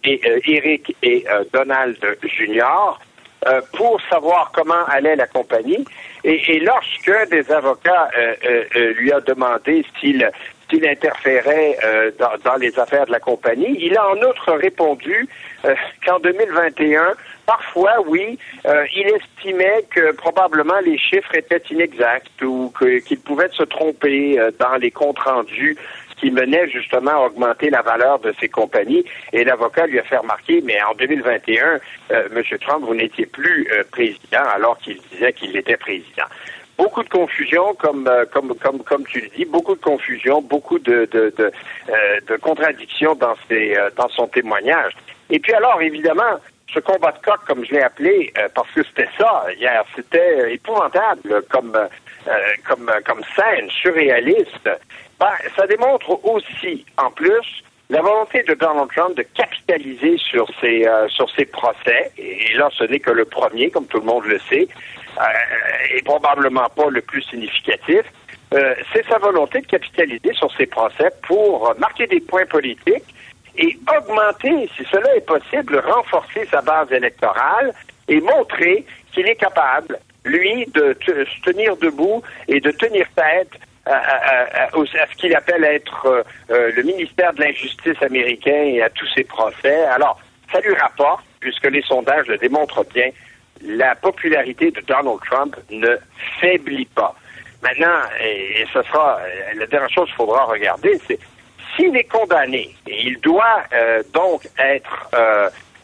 [0.04, 2.98] et, euh, Eric et Donald Jr.,
[3.46, 5.84] euh, pour savoir comment allait la compagnie.
[6.22, 8.08] Et, et lorsque des avocats
[8.72, 10.30] lui a demandé s'il
[10.72, 15.28] s'il interférait euh, dans, les affaires de la compagnie, il a en outre répondu
[15.64, 17.12] euh, qu'en 2021,
[17.46, 22.72] parfois, oui, euh, il estimait que probablement les chiffres étaient inexacts ou
[23.06, 25.76] qu'il pouvait se tromper dans les comptes rendus
[26.16, 29.04] qui menait justement à augmenter la valeur de ces compagnies.
[29.32, 31.80] Et l'avocat lui a fait remarquer, mais en 2021,
[32.12, 32.58] euh, M.
[32.60, 36.26] Trump, vous n'étiez plus président alors qu'il disait qu'il était président.
[36.78, 40.78] Beaucoup de confusion, comme, euh, comme, comme, comme tu le dis, beaucoup de confusion, beaucoup
[40.78, 41.52] de, de, de,
[41.90, 44.92] euh, contradictions dans, ses, euh, dans son témoignage.
[45.28, 46.40] Et puis alors, évidemment,
[46.72, 51.42] ce combat de coq, comme je l'ai appelé, parce que c'était ça hier, c'était épouvantable
[51.50, 51.78] comme,
[52.66, 54.70] comme, comme scène surréaliste.
[55.20, 60.88] Ben, ça démontre aussi, en plus, la volonté de Donald Trump de capitaliser sur ses,
[61.08, 64.38] sur ses procès, et là, ce n'est que le premier, comme tout le monde le
[64.48, 64.66] sait,
[65.18, 68.02] euh, et probablement pas le plus significatif,
[68.54, 73.14] euh, c'est sa volonté de capitaliser sur ses procès pour euh, marquer des points politiques
[73.56, 77.72] et augmenter, si cela est possible, renforcer sa base électorale
[78.08, 84.68] et montrer qu'il est capable, lui, de se tenir debout et de tenir tête à,
[84.72, 89.24] ce qu'il appelle être euh, euh, le ministère de l'injustice américain et à tous ses
[89.24, 89.84] procès.
[89.86, 90.20] Alors,
[90.52, 93.10] ça lui rapporte, puisque les sondages le démontrent bien,
[93.64, 95.96] la popularité de Donald Trump ne
[96.40, 97.14] faiblit pas.
[97.62, 101.18] Maintenant, et, ce sera euh, la dernière chose qu'il faudra regarder, c'est
[101.76, 103.62] s'il est condamné, et il doit
[104.12, 105.08] donc être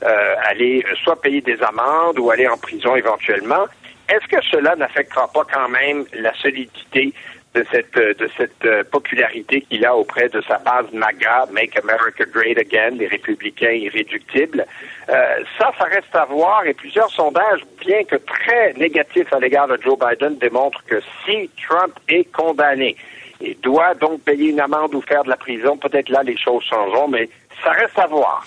[0.05, 3.65] euh, aller soit payer des amendes ou aller en prison éventuellement,
[4.09, 7.13] est-ce que cela n'affectera pas quand même la solidité
[7.59, 12.25] de cette, de cette euh, popularité qu'il a auprès de sa base MAGA, Make America
[12.33, 14.65] Great Again, les républicains irréductibles.
[15.09, 15.15] Euh,
[15.59, 19.79] ça, ça reste à voir et plusieurs sondages, bien que très négatifs à l'égard de
[19.83, 22.97] Joe Biden, démontrent que si Trump est condamné
[23.41, 26.63] et doit donc payer une amende ou faire de la prison, peut-être là les choses
[26.63, 27.29] changeront, mais
[27.63, 28.45] ça reste à voir.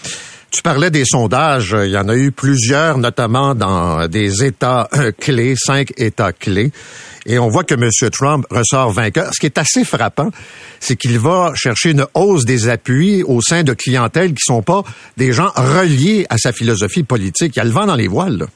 [0.52, 5.12] Tu parlais des sondages, il y en a eu plusieurs, notamment dans des États euh,
[5.18, 6.72] clés, cinq États clés.
[7.26, 7.90] Et on voit que M.
[8.12, 9.34] Trump ressort vainqueur.
[9.34, 10.30] Ce qui est assez frappant,
[10.80, 14.84] c'est qu'il va chercher une hausse des appuis au sein de clientèles qui sont pas
[15.18, 17.56] des gens reliés à sa philosophie politique.
[17.56, 18.48] Il y a le vent dans les voiles.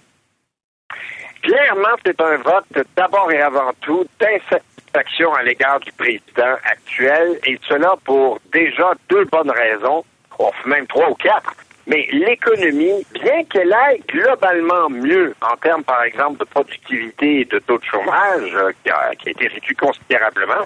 [1.41, 7.59] Clairement, c'est un vote d'abord et avant tout d'insatisfaction à l'égard du président actuel, et
[7.68, 10.03] cela pour déjà deux bonnes raisons,
[10.39, 11.53] ou même trois ou quatre.
[11.88, 17.59] Mais l'économie, bien qu'elle aille globalement mieux en termes, par exemple, de productivité et de
[17.59, 20.65] taux de chômage, euh, qui, a, été réduit considérablement,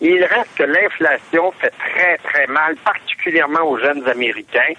[0.00, 4.72] il reste que l'inflation fait très, très mal, particulièrement aux jeunes Américains.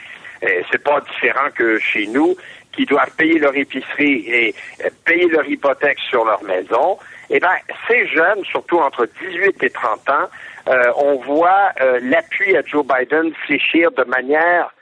[0.72, 2.36] C'est pas différent que chez nous,
[2.72, 6.98] qui doivent payer leur épicerie et euh, payer leur hypothèque sur leur maison.
[7.30, 7.56] Eh bien,
[7.88, 10.30] ces jeunes, surtout entre 18 et 30 ans,
[10.68, 11.72] euh, on voit
[12.02, 14.75] l'appui à Joe Biden fléchir de manière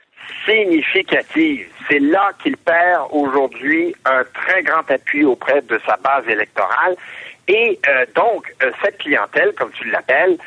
[0.44, 1.66] significative.
[1.88, 6.96] C'est là qu'il perd aujourd'hui un très grand appui auprès de sa base électorale.
[7.48, 10.38] Et euh, donc, euh, cette clientèle, comme tu l'appelles,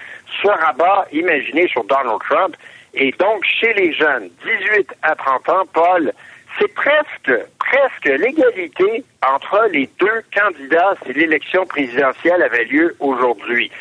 [0.41, 2.55] se rabat, imaginez, sur Donald Trump.
[2.93, 6.11] Et donc, chez les jeunes, 18 à 30 ans, Paul,
[6.59, 13.71] c'est presque, presque l'égalité entre les deux candidats si l'élection présidentielle avait lieu aujourd'hui.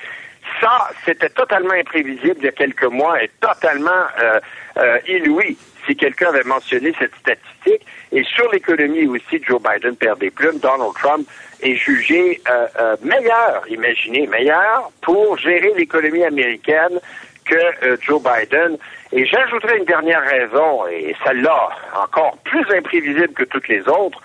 [0.60, 3.90] Ça, c'était totalement imprévisible il y a quelques mois et totalement
[4.20, 7.86] euh, inouï si quelqu'un avait mentionné cette statistique.
[8.12, 10.58] Et sur l'économie aussi, Joe Biden perd des plumes.
[10.58, 11.28] Donald Trump
[11.62, 17.00] est jugé euh, euh, meilleur, imaginez, meilleur pour gérer l'économie américaine
[17.44, 18.76] que euh, Joe Biden.
[19.12, 24.20] Et j'ajouterai une dernière raison, et celle-là encore plus imprévisible que toutes les autres,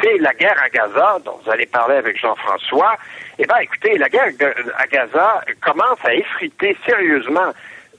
[0.00, 2.96] c'est la guerre à Gaza, dont vous allez parler avec Jean-François.
[3.38, 4.32] Eh bien, écoutez, la guerre
[4.78, 7.52] à Gaza commence à effriter sérieusement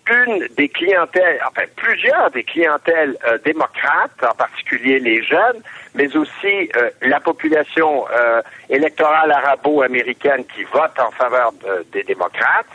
[0.09, 5.61] une des clientèles, enfin plusieurs des clientèles euh, démocrates, en particulier les jeunes,
[5.95, 11.51] mais aussi euh, la population euh, électorale arabo-américaine qui vote en faveur
[11.91, 12.65] des démocrates,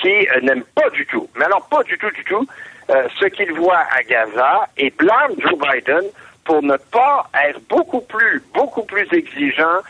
[0.00, 2.46] qui n'aiment pas du tout, mais alors pas du tout, du tout,
[2.88, 6.02] ce qu'ils voient à Gaza et blâment Joe Biden
[6.44, 9.80] pour ne pas être beaucoup plus, beaucoup plus exigeant,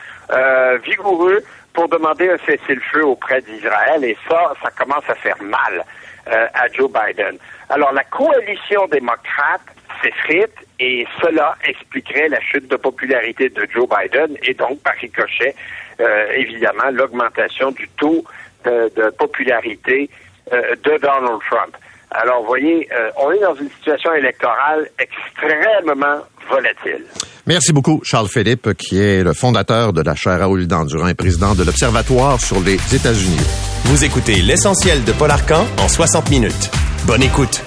[0.82, 1.42] vigoureux
[1.74, 4.03] pour demander un cessez-le-feu auprès d'Israël.
[4.03, 5.84] Et ça, ça commence à faire mal.
[6.29, 7.39] Euh, à Joe Biden.
[7.68, 9.61] Alors, la coalition démocrate
[10.03, 15.55] s'effrite et cela expliquerait la chute de popularité de Joe Biden et donc, par ricochet,
[16.01, 18.24] euh, évidemment, l'augmentation du taux
[18.64, 20.11] de, popularité
[20.53, 21.77] euh, de Donald Trump.
[22.11, 22.88] Alors, vous voyez,
[23.20, 27.04] on est dans une situation électorale extrêmement volatile.
[27.46, 31.54] Merci beaucoup, Charles Philippe, qui est le fondateur de la chaire Raoul Dandurand et président
[31.54, 33.46] de l'Observatoire sur les États-Unis.
[33.84, 36.70] Vous écoutez l'essentiel de Paul Arcan en 60 minutes.
[37.07, 37.62] Bonne écoute.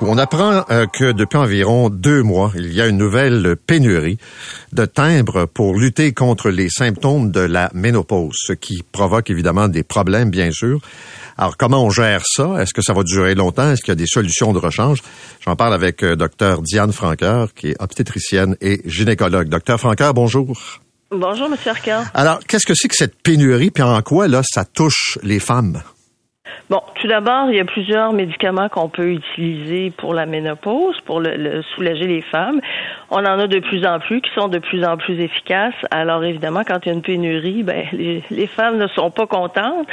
[0.00, 4.16] On apprend euh, que depuis environ deux mois, il y a une nouvelle pénurie
[4.72, 9.82] de timbres pour lutter contre les symptômes de la ménopause, ce qui provoque évidemment des
[9.82, 10.78] problèmes, bien sûr.
[11.36, 12.62] Alors, comment on gère ça?
[12.62, 13.72] Est-ce que ça va durer longtemps?
[13.72, 15.02] Est-ce qu'il y a des solutions de rechange?
[15.44, 19.48] J'en parle avec euh, Dr Diane Franqueur, qui est obstétricienne et gynécologue.
[19.48, 20.56] Docteur Franqueur, bonjour.
[21.10, 21.56] Bonjour, M.
[21.66, 22.04] Arcand.
[22.14, 25.82] Alors, qu'est-ce que c'est que cette pénurie, puis en quoi, là, ça touche les femmes?
[26.70, 31.20] Bon, tout d'abord, il y a plusieurs médicaments qu'on peut utiliser pour la ménopause, pour
[31.20, 32.60] le, soulager les femmes.
[33.10, 35.74] On en a de plus en plus qui sont de plus en plus efficaces.
[35.90, 39.86] Alors évidemment, quand il y a une pénurie, ben les, femmes ne sont pas contentes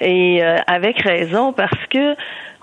[0.00, 2.14] et euh, avec raison parce que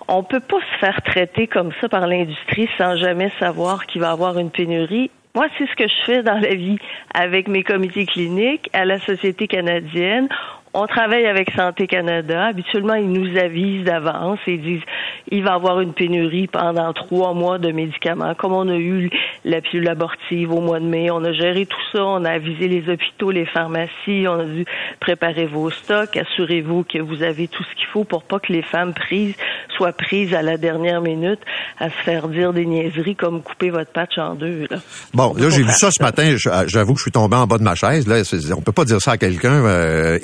[0.08, 4.10] on peut pas se faire traiter comme ça par l'industrie sans jamais savoir qu'il va
[4.10, 6.78] y avoir une pénurie moi, c'est ce que je fais dans la vie
[7.12, 10.30] avec mes comités cliniques à la Société canadienne
[10.76, 12.46] On travaille avec Santé Canada.
[12.46, 14.82] Habituellement, ils nous avisent d'avance et disent
[15.30, 18.34] il va y avoir une pénurie pendant trois mois de médicaments.
[18.34, 19.12] Comme on a eu
[19.46, 22.68] la pilule abortive au mois de mai, on a géré tout ça, on a avisé
[22.68, 24.66] les hôpitaux, les pharmacies, on a dû
[25.00, 28.62] préparer vos stocks, assurez-vous que vous avez tout ce qu'il faut pour pas que les
[28.62, 29.36] femmes prises
[29.76, 31.40] soient prises à la dernière minute
[31.80, 34.68] à se faire dire des niaiseries comme couper votre patch en deux.
[34.70, 34.78] Là.
[35.14, 36.36] Bon, là, j'ai vu ça ce matin.
[36.68, 38.08] J'avoue que je suis tombé en bas de ma chaise.
[38.08, 38.22] Là,
[38.56, 39.66] on peut pas dire ça à quelqu'un.
[39.66, 40.20] Euh,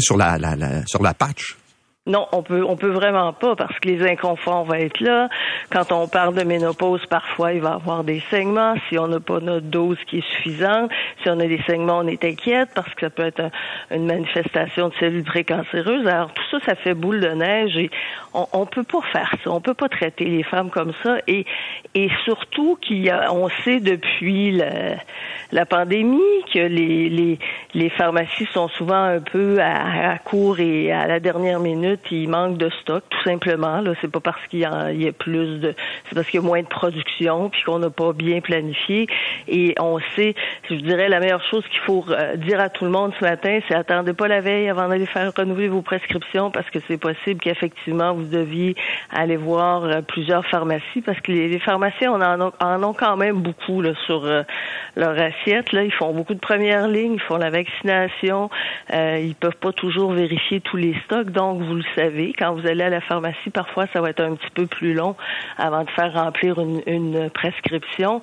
[0.00, 1.56] sur la, la, sur la patch?
[2.08, 5.28] Non, on peut on peut vraiment pas parce que les inconforts vont être là.
[5.70, 8.74] Quand on parle de ménopause, parfois il va y avoir des saignements.
[8.88, 10.90] Si on n'a pas notre dose qui est suffisante,
[11.22, 13.50] si on a des saignements, on est inquiète parce que ça peut être
[13.90, 16.06] une manifestation de cellules précancéreuses.
[16.06, 17.90] Alors tout ça, ça fait boule de neige et
[18.32, 19.50] on, on peut pas faire ça.
[19.50, 21.44] On peut pas traiter les femmes comme ça et
[22.24, 24.60] surtout qu'on sait depuis
[25.52, 26.20] la pandémie,
[26.52, 32.28] que les, pharmacies sont souvent un peu à, court et à la dernière minute, il
[32.28, 33.80] manque de stock, tout simplement.
[33.80, 35.74] Là, c'est pas parce qu'il y, a, plus de,
[36.08, 39.06] c'est parce qu'il y a moins de production puis qu'on n'a pas bien planifié.
[39.46, 40.34] Et on sait,
[40.70, 43.60] je dirais, la meilleure chose qu'il faut euh, dire à tout le monde ce matin,
[43.68, 47.40] c'est attendez pas la veille avant d'aller faire renouveler vos prescriptions parce que c'est possible
[47.40, 48.74] qu'effectivement vous deviez
[49.10, 53.82] aller voir euh, plusieurs pharmacies parce que les, pharmaciens on en, ont quand même beaucoup
[53.82, 54.42] là, sur euh,
[54.96, 55.14] leur
[55.72, 58.50] Là, ils font beaucoup de premières lignes, ils font la vaccination,
[58.92, 61.30] euh, ils peuvent pas toujours vérifier tous les stocks.
[61.30, 64.34] Donc, vous le savez, quand vous allez à la pharmacie, parfois, ça va être un
[64.34, 65.16] petit peu plus long
[65.56, 68.22] avant de faire remplir une, une prescription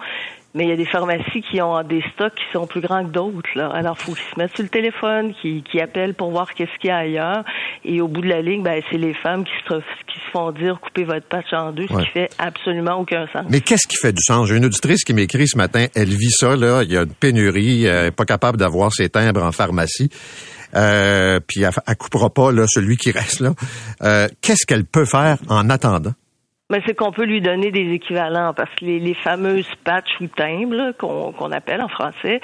[0.55, 3.11] mais il y a des pharmacies qui ont des stocks qui sont plus grands que
[3.11, 3.49] d'autres.
[3.55, 3.70] Là.
[3.74, 6.89] Alors, faut qu'ils se mettent sur le téléphone, qui, qui appellent pour voir qu'est-ce qu'il
[6.89, 7.43] y a ailleurs.
[7.84, 10.51] Et au bout de la ligne, ben, c'est les femmes qui se, qui se font
[10.51, 13.45] dire coupez votre patch en deux, ce qui fait absolument aucun sens.
[13.49, 14.47] Mais qu'est-ce qui fait du sens?
[14.47, 17.13] J'ai une auditrice qui m'écrit ce matin, elle vit ça, là, il y a une
[17.13, 20.09] pénurie, elle n'est pas capable d'avoir ses timbres en pharmacie.
[20.76, 23.53] Euh, puis elle, elle coupera pas là, celui qui reste là.
[24.01, 26.13] Euh, qu'est-ce qu'elle peut faire en attendant?
[26.72, 30.26] Mais c'est qu'on peut lui donner des équivalents parce que les, les fameuses patchs ou
[30.26, 32.41] timbres qu'on appelle en français,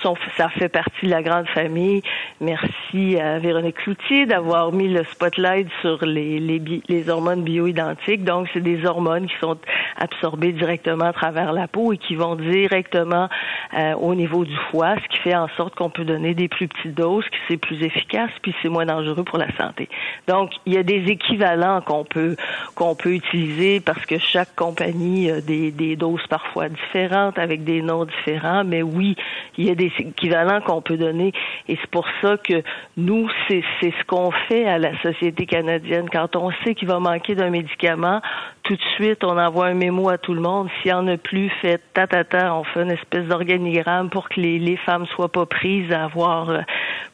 [0.00, 2.02] sont, ça fait partie de la grande famille.
[2.40, 8.22] Merci à Véronique Cloutier d'avoir mis le spotlight sur les, les, les hormones bioidentiques.
[8.22, 9.58] Donc, c'est des hormones qui sont
[9.96, 13.28] absorbées directement à travers la peau et qui vont directement
[13.76, 16.68] euh, au niveau du foie, ce qui fait en sorte qu'on peut donner des plus
[16.68, 19.88] petites doses, que c'est plus efficace, puis c'est moins dangereux pour la santé.
[20.28, 22.36] Donc, il y a des équivalents qu'on peut
[22.76, 23.47] qu'on peut utiliser
[23.84, 28.82] parce que chaque compagnie a des, des doses parfois différentes avec des noms différents, mais
[28.82, 29.16] oui,
[29.56, 31.32] il y a des équivalents qu'on peut donner
[31.68, 32.62] et c'est pour ça que
[32.96, 36.08] nous, c'est ce qu'on fait à la Société canadienne.
[36.10, 38.20] Quand on sait qu'il va manquer d'un médicament,
[38.68, 40.68] tout de suite, on envoie un mémo à tout le monde.
[40.82, 44.28] S'il n'y en a plus, fait ta, ta, ta, on fait une espèce d'organigramme pour
[44.28, 46.60] que les, les femmes soient pas prises à avoir euh,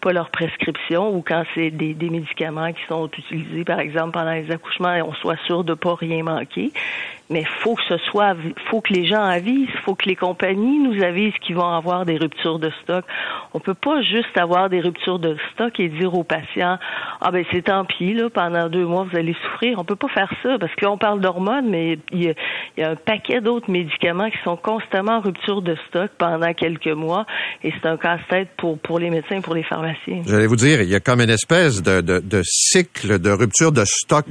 [0.00, 4.32] pas leur prescription ou quand c'est des, des médicaments qui sont utilisés, par exemple, pendant
[4.32, 6.72] les accouchements, on soit sûr de pas rien manquer.
[7.30, 8.36] Mais faut que ce soit,
[8.70, 12.18] faut que les gens avisent, faut que les compagnies nous avisent qu'ils vont avoir des
[12.18, 13.04] ruptures de stock.
[13.54, 16.78] On peut pas juste avoir des ruptures de stock et dire aux patients,
[17.22, 19.78] ah ben c'est tant pis là, pendant deux mois vous allez souffrir.
[19.78, 22.34] On peut pas faire ça parce qu'on parle d'hormones, mais il
[22.76, 26.88] y, a, un paquet d'autres médicaments qui sont constamment en rupture de stock pendant quelques
[26.88, 27.24] mois
[27.62, 30.22] et c'est un casse-tête pour pour les médecins, pour les pharmaciens.
[30.26, 33.72] J'allais vous dire, il y a comme une espèce de, de, de cycle de rupture
[33.72, 34.26] de stock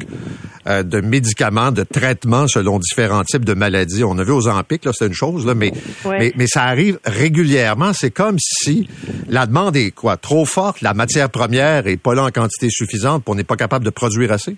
[0.68, 4.04] euh, de médicaments, de traitements selon différents types de maladies.
[4.04, 5.72] On a vu aux Ampiques, là, c'est une chose, là, mais,
[6.06, 7.94] mais, mais ça arrive régulièrement.
[7.94, 8.88] C'est comme si
[9.28, 10.18] la demande est quoi?
[10.18, 13.56] Trop forte, la matière première est pas là en quantité suffisante, pour on n'est pas
[13.56, 14.56] capable de produire assez?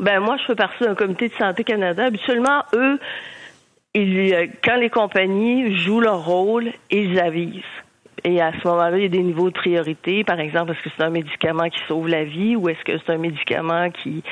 [0.00, 2.06] Ben moi, je fais partie d'un comité de santé Canada.
[2.06, 2.98] Habituellement, eux,
[3.94, 7.62] ils, quand les compagnies jouent leur rôle, ils avisent.
[8.26, 10.24] Et à ce moment-là, il y a des niveaux de priorité.
[10.24, 13.12] Par exemple, est-ce que c'est un médicament qui sauve la vie ou est-ce que c'est
[13.12, 14.22] un médicament qui,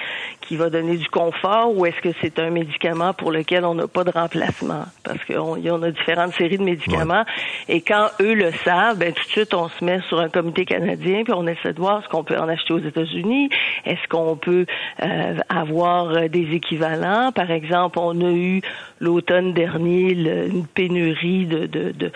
[0.41, 3.87] qui va donner du confort ou est-ce que c'est un médicament pour lequel on n'a
[3.87, 4.85] pas de remplacement?
[5.05, 7.25] Parce qu'on a différentes séries de médicaments.
[7.69, 10.65] Et quand eux le savent, ben, tout de suite, on se met sur un comité
[10.65, 13.51] canadien puis on essaie de voir ce qu'on peut en acheter aux États-Unis.
[13.85, 14.65] Est-ce qu'on peut
[15.03, 17.31] euh, avoir des équivalents?
[17.33, 18.63] Par exemple, on a eu
[19.01, 22.11] l'automne dernier une pénurie de, de, de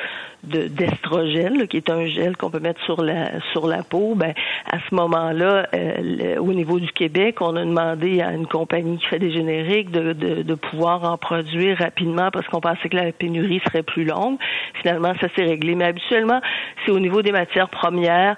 [0.47, 4.33] d'estrogène, qui est un gel qu'on peut mettre sur la sur la peau, ben
[4.71, 9.07] à ce moment-là, euh, au niveau du Québec, on a demandé à une compagnie qui
[9.07, 13.13] fait des génériques de, de, de pouvoir en produire rapidement parce qu'on pensait que la
[13.13, 14.39] pénurie serait plus longue.
[14.81, 15.75] Finalement, ça s'est réglé.
[15.75, 16.41] Mais habituellement,
[16.85, 18.37] c'est au niveau des matières premières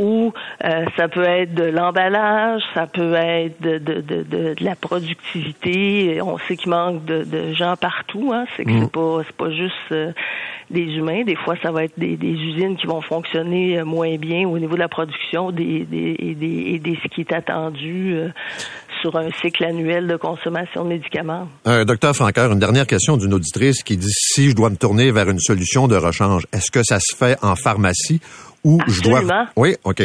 [0.00, 0.32] ou
[0.64, 6.20] euh, ça peut être de l'emballage, ça peut être de, de, de, de, la productivité.
[6.22, 8.32] On sait qu'il manque de, gens partout.
[8.34, 8.46] Hein.
[8.56, 8.88] C'est que c'est mm.
[8.88, 10.12] pas c'est pas juste euh,
[10.70, 11.22] des humains.
[11.24, 14.58] Des fois, ça va être des, des usines qui vont fonctionner euh, moins bien au
[14.58, 18.28] niveau de la production des, des, et, des, et des ce qui est attendu euh,
[19.02, 21.46] sur un cycle annuel de consommation de médicaments.
[21.86, 25.28] Docteur Franqueur, une dernière question d'une auditrice qui dit si je dois me tourner vers
[25.28, 28.20] une solution de rechange, est-ce que ça se fait en pharmacie
[28.64, 29.48] ou je dois.
[29.56, 30.02] Oui, OK.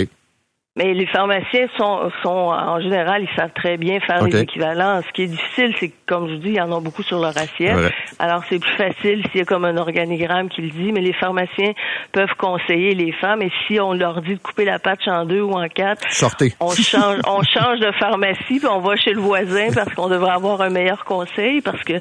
[0.78, 5.02] Mais les pharmaciens sont, sont en général, ils savent très bien faire les équivalents.
[5.08, 7.18] Ce qui est difficile, c'est que, comme je vous dis, ils en ont beaucoup sur
[7.18, 7.78] leur assiette.
[7.78, 7.94] Ouais.
[8.20, 11.14] Alors, c'est plus facile s'il y a comme un organigramme qui le dit, mais les
[11.14, 11.72] pharmaciens
[12.12, 13.42] peuvent conseiller les femmes.
[13.42, 16.54] Et si on leur dit de couper la patch en deux ou en quatre, Sortez.
[16.60, 20.34] on change, on change de pharmacie, puis on va chez le voisin parce qu'on devrait
[20.34, 21.62] avoir un meilleur conseil.
[21.62, 21.94] Parce que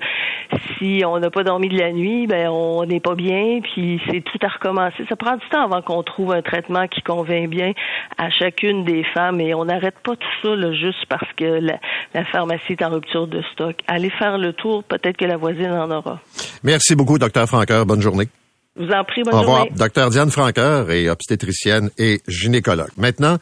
[0.79, 4.21] si on n'a pas dormi de la nuit, ben on n'est pas bien, puis c'est
[4.23, 5.05] tout à recommencer.
[5.09, 7.73] Ça prend du temps avant qu'on trouve un traitement qui convient bien
[8.19, 11.79] à chacune des femmes, et on n'arrête pas tout ça là, juste parce que la,
[12.15, 13.77] la pharmacie est en rupture de stock.
[13.87, 16.21] Allez faire le tour, peut-être que la voisine en aura.
[16.63, 17.85] Merci beaucoup, docteur Franqueur.
[17.87, 18.29] Bonne journée.
[18.77, 19.57] Vous en prie, bonne Au revoir.
[19.59, 19.73] journée.
[19.77, 22.91] Docteur Diane Franqueur est obstétricienne et gynécologue.
[22.97, 23.39] Maintenant,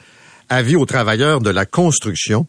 [0.49, 2.47] avis aux travailleurs de la construction.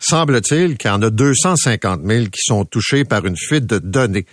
[0.00, 4.26] Semble-t-il qu'il y en a 250 000 qui sont touchés par une fuite de données.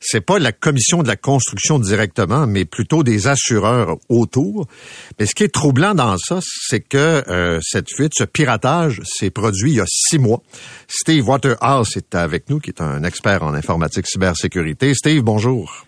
[0.00, 4.66] C'est pas la commission de la construction directement, mais plutôt des assureurs autour.
[5.18, 9.30] Mais ce qui est troublant dans ça, c'est que euh, cette fuite, ce piratage, s'est
[9.30, 10.40] produit il y a six mois.
[10.88, 14.94] Steve Waterhouse est avec nous, qui est un expert en informatique cybersécurité.
[14.94, 15.84] Steve, bonjour.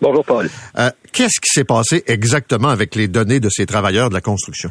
[0.00, 0.48] Bonjour Paul.
[0.78, 4.70] Euh, Qu'est-ce qui s'est passé exactement avec les données de ces travailleurs de la construction?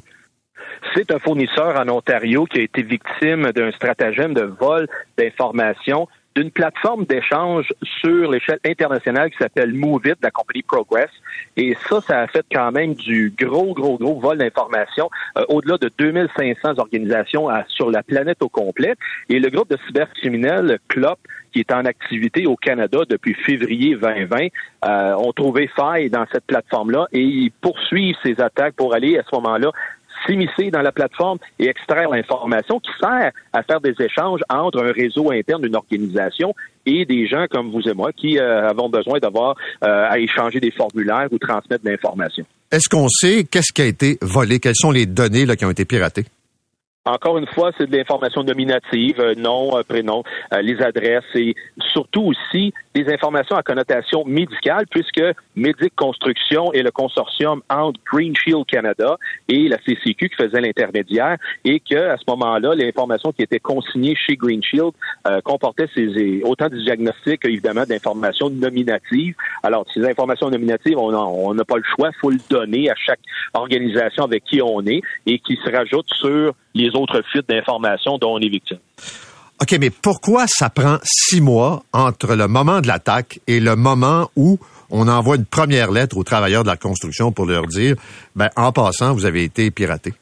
[0.96, 4.88] C'est un fournisseur en Ontario qui a été victime d'un stratagème de vol
[5.18, 11.09] d'informations d'une plateforme d'échange sur l'échelle internationale qui s'appelle MoveIt, la compagnie Progress.
[11.55, 15.77] Et ça, ça a fait quand même du gros, gros, gros vol d'informations, euh, au-delà
[15.77, 18.95] de 2500 organisations à- sur la planète au complet.
[19.29, 21.19] Et le groupe de cybercriminels, CLOP,
[21.53, 24.47] qui est en activité au Canada depuis février 2020,
[24.83, 29.23] euh, ont trouvé faille dans cette plateforme-là et ils poursuivent ces attaques pour aller à
[29.23, 29.71] ce moment-là
[30.26, 34.91] s'immiscer dans la plateforme et extraire l'information qui sert à faire des échanges entre un
[34.91, 36.53] réseau interne d'une organisation
[36.86, 40.59] et des gens comme vous et moi qui euh, avons besoin d'avoir euh, à échanger
[40.59, 42.45] des formulaires ou transmettre de l'information.
[42.71, 44.59] Est-ce qu'on sait qu'est-ce qui a été volé?
[44.59, 46.26] Quelles sont les données là, qui ont été piratées?
[47.07, 51.53] Encore une fois, c'est de l'information nominative, euh, nom, euh, prénom, euh, les adresses et
[51.93, 55.22] surtout aussi des informations à connotation médicale puisque
[55.56, 59.18] Médic Construction est le consortium entre Green Shield Canada
[59.50, 64.16] et la CCQ qui faisait l'intermédiaire et que à ce moment-là, l'information qui était consignée
[64.16, 64.91] chez Green Shield
[65.28, 69.36] euh, autant de diagnostics évidemment d'informations nominatives.
[69.62, 73.20] Alors, ces informations nominatives, on n'a pas le choix, faut le donner à chaque
[73.54, 78.36] organisation avec qui on est et qui se rajoute sur les autres fuites d'informations dont
[78.36, 78.80] on est victime.
[79.62, 84.30] OK, mais pourquoi ça prend six mois entre le moment de l'attaque et le moment
[84.36, 87.95] où on envoie une première lettre aux travailleurs de la construction pour leur dire,
[88.36, 90.14] ben, en passant, vous avez été piraté?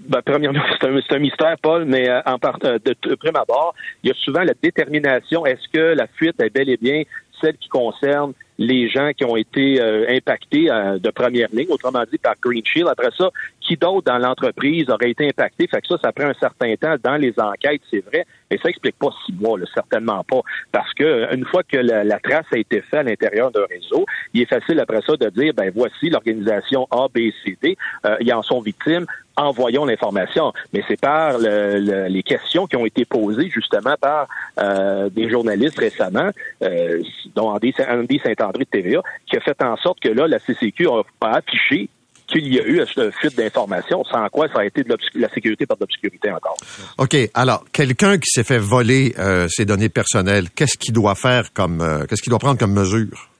[0.00, 3.74] Ben, premièrement, c'est un, mystère, Paul, mais euh, en part, euh, de, de prime abord,
[4.02, 5.46] il y a souvent la détermination.
[5.46, 7.02] Est-ce que la fuite est bel et bien
[7.40, 12.04] celle qui concerne les gens qui ont été euh, impactés euh, de première ligne, autrement
[12.10, 12.88] dit par Green Shield.
[12.88, 13.30] Après ça,
[13.60, 15.66] qui d'autre dans l'entreprise aurait été impacté?
[15.66, 18.68] Fait que ça, ça prend un certain temps dans les enquêtes, c'est vrai, mais ça
[18.68, 20.40] explique pas six mois, là, certainement pas.
[20.70, 23.64] Parce que euh, une fois que la, la trace a été faite à l'intérieur d'un
[23.70, 27.76] réseau, il est facile après ça de dire, ben voici l'organisation A, B, C, D,
[28.04, 30.52] euh, ils en sont victimes, envoyons l'information.
[30.74, 34.28] Mais c'est par le- le- les questions qui ont été posées justement par
[34.58, 36.28] euh, des journalistes récemment,
[36.62, 37.02] euh,
[37.34, 40.88] dont Andy, Andy Saint-André de TVA, qui a fait en sorte que là, la CCQ
[40.88, 41.02] a,
[41.36, 41.88] affiché
[42.26, 45.66] qu'il y a eu une fuite d'informations, sans quoi ça a été de la sécurité
[45.66, 46.56] par de l'obscurité encore.
[46.98, 51.52] OK, alors, quelqu'un qui s'est fait voler euh, ses données personnelles, qu'est-ce qu'il doit faire
[51.52, 53.31] comme, euh, qu'est-ce qu'il doit prendre comme mesure?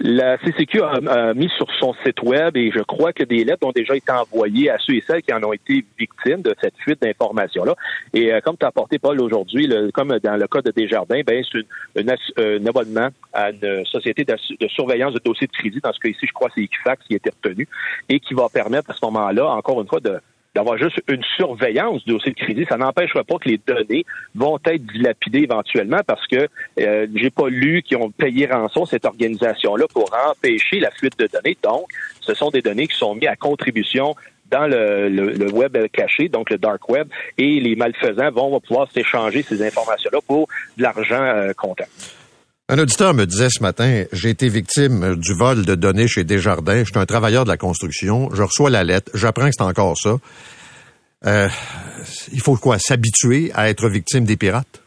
[0.00, 3.72] La CCQ a, mis sur son site web et je crois que des lettres ont
[3.72, 7.00] déjà été envoyées à ceux et celles qui en ont été victimes de cette fuite
[7.00, 7.74] d'informations-là.
[8.12, 11.44] Et euh, comme tu as apporté, Paul, aujourd'hui, comme dans le cas de Desjardins, ben,
[11.96, 12.04] c'est
[12.38, 15.80] un abonnement à une société de surveillance de dossiers de crédit.
[15.80, 17.68] Dans ce cas ici, je crois que c'est Equifax qui a été retenu
[18.08, 20.18] et qui va permettre à ce moment-là, encore une fois, de
[20.54, 24.58] d'avoir juste une surveillance du dossier de crédit, ça n'empêchera pas que les données vont
[24.64, 26.48] être dilapidées éventuellement parce que
[26.80, 31.26] euh, j'ai pas lu qu'ils ont payé rançon cette organisation-là pour empêcher la fuite de
[31.26, 31.56] données.
[31.62, 31.86] Donc,
[32.20, 34.14] ce sont des données qui sont mises à contribution
[34.50, 38.88] dans le, le- le web caché, donc le dark web, et les malfaisants vont pouvoir
[38.92, 40.46] s'échanger ces informations-là pour
[40.76, 41.86] de l'argent euh, comptant.
[42.70, 46.78] Un auditeur me disait ce matin, j'ai été victime du vol de données chez Desjardins.
[46.78, 48.30] Je suis un travailleur de la construction.
[48.32, 49.10] Je reçois la lettre.
[49.12, 50.16] J'apprends que c'est encore ça.
[51.26, 51.50] Euh,
[52.32, 52.78] il faut quoi?
[52.78, 54.80] S'habituer à être victime des pirates?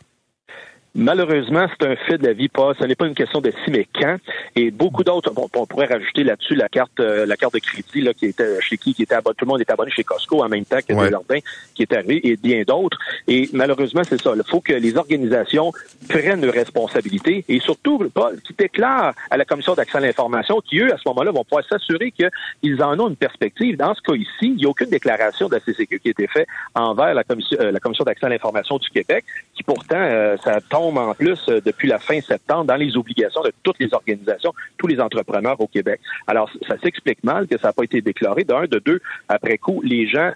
[0.97, 2.73] Malheureusement, c'est un fait de la vie, pas.
[2.79, 4.17] Ce n'est pas une question de si, mais quand.
[4.55, 8.01] Et beaucoup d'autres, bon, on pourrait rajouter là-dessus la carte, euh, la carte de crédit
[8.01, 10.43] là, qui était chez qui, qui était abonné, tout le monde était abonné chez Costco
[10.43, 11.05] en même temps que Ouais.
[11.05, 11.39] Desjardins
[11.75, 12.97] qui est arrivé et bien d'autres.
[13.27, 14.33] Et malheureusement, c'est ça.
[14.35, 15.71] Il faut que les organisations
[16.09, 20.79] prennent leurs responsabilités et surtout, Paul, qui déclarent à la Commission d'accès à l'information qui,
[20.79, 23.77] eux, à ce moment-là, vont pouvoir s'assurer qu'ils en ont une perspective.
[23.77, 26.25] Dans ce cas ici, il n'y a aucune déclaration de la CCQ qui a été
[26.25, 29.23] faite envers la Commission, euh, la commission d'accès à l'information du Québec,
[29.53, 33.41] qui pourtant, euh, ça tombe en plus euh, depuis la fin septembre dans les obligations
[33.41, 35.99] de toutes les organisations, tous les entrepreneurs au Québec.
[36.27, 38.43] Alors, ça s'explique mal que ça n'a pas été déclaré.
[38.43, 40.31] D'un, de deux, après coup, les gens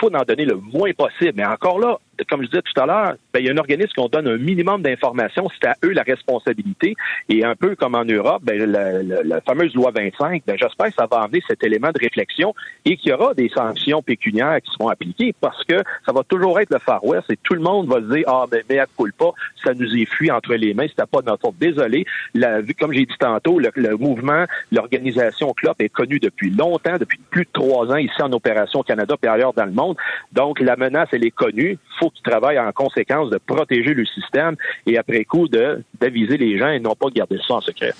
[0.00, 1.34] faut en donner le moins possible.
[1.36, 1.98] Mais encore là,
[2.28, 4.36] comme je disais tout à l'heure, ben, il y a un organisme qui donne un
[4.38, 6.94] minimum d'informations, c'est à eux la responsabilité.
[7.28, 10.86] Et un peu comme en Europe, ben, la, la- la fameuse loi 25, ben, j'espère
[10.88, 12.54] que ça va amener cet élément de réflexion
[12.84, 16.58] et qu'il y aura des sanctions pécuniaires qui seront appliquées parce que ça va toujours
[16.60, 19.12] être le Far West et tout le monde va se dire, ah, ben, mais coule
[19.12, 19.32] pas,
[19.64, 21.56] ça nous est fui entre les mains, c'était pas de notre faute.
[21.58, 22.04] Désolé.
[22.34, 27.18] La, comme j'ai dit tantôt, le, le mouvement, l'organisation CLOP est connue depuis longtemps, depuis
[27.30, 29.96] plus de trois ans ici en opération au Canada et ailleurs dans le monde.
[30.32, 31.78] Donc, la menace, elle est connue.
[32.10, 36.68] Qu'ils travaillent en conséquence de protéger le système et après coup, de d'aviser les gens
[36.68, 37.92] et non pas de garder ça en secret.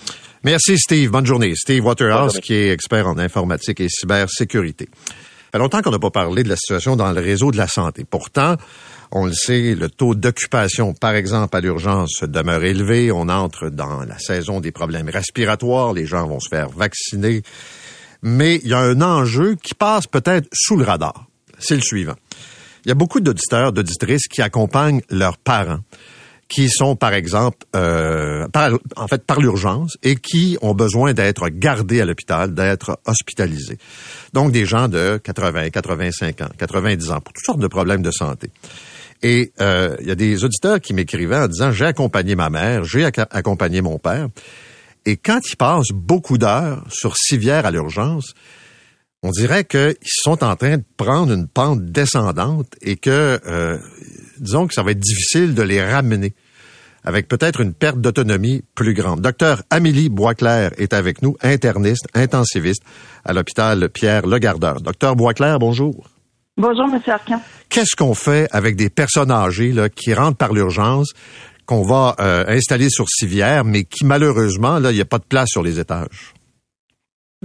[0.44, 1.10] Merci, Steve.
[1.10, 1.54] Bonne journée.
[1.54, 4.88] Steve Waterhouse, qui est expert en informatique et cybersécurité.
[4.96, 5.12] Ça
[5.52, 8.04] fait longtemps qu'on n'a pas parlé de la situation dans le réseau de la santé.
[8.08, 8.56] Pourtant,
[9.12, 13.12] on le sait, le taux d'occupation, par exemple, à l'urgence demeure élevé.
[13.12, 15.92] On entre dans la saison des problèmes respiratoires.
[15.92, 17.42] Les gens vont se faire vacciner.
[18.22, 21.26] Mais il y a un enjeu qui passe peut-être sous le radar.
[21.58, 22.16] C'est le suivant.
[22.86, 25.80] Il y a beaucoup d'auditeurs, d'auditrices qui accompagnent leurs parents
[26.46, 31.48] qui sont, par exemple, euh, par, en fait, par l'urgence et qui ont besoin d'être
[31.48, 33.78] gardés à l'hôpital, d'être hospitalisés.
[34.32, 38.12] Donc, des gens de 80, 85 ans, 90 ans, pour toutes sortes de problèmes de
[38.12, 38.50] santé.
[39.20, 42.84] Et euh, il y a des auditeurs qui m'écrivaient en disant, j'ai accompagné ma mère,
[42.84, 44.28] j'ai accompagné mon père.
[45.06, 48.34] Et quand ils passent beaucoup d'heures sur civière à l'urgence,
[49.26, 53.76] on dirait qu'ils sont en train de prendre une pente descendante et que, euh,
[54.38, 56.32] disons que ça va être difficile de les ramener
[57.02, 59.20] avec peut-être une perte d'autonomie plus grande.
[59.20, 62.82] Docteur Amélie Boisclair est avec nous, interniste, intensiviste
[63.24, 64.80] à l'hôpital Pierre Legardeur.
[64.80, 66.08] Docteur Boisclair, bonjour.
[66.56, 67.00] Bonjour, M.
[67.06, 67.42] Arcan.
[67.68, 71.12] Qu'est-ce qu'on fait avec des personnes âgées là, qui rentrent par l'urgence,
[71.66, 75.24] qu'on va euh, installer sur civière, mais qui malheureusement, là, il n'y a pas de
[75.24, 76.35] place sur les étages?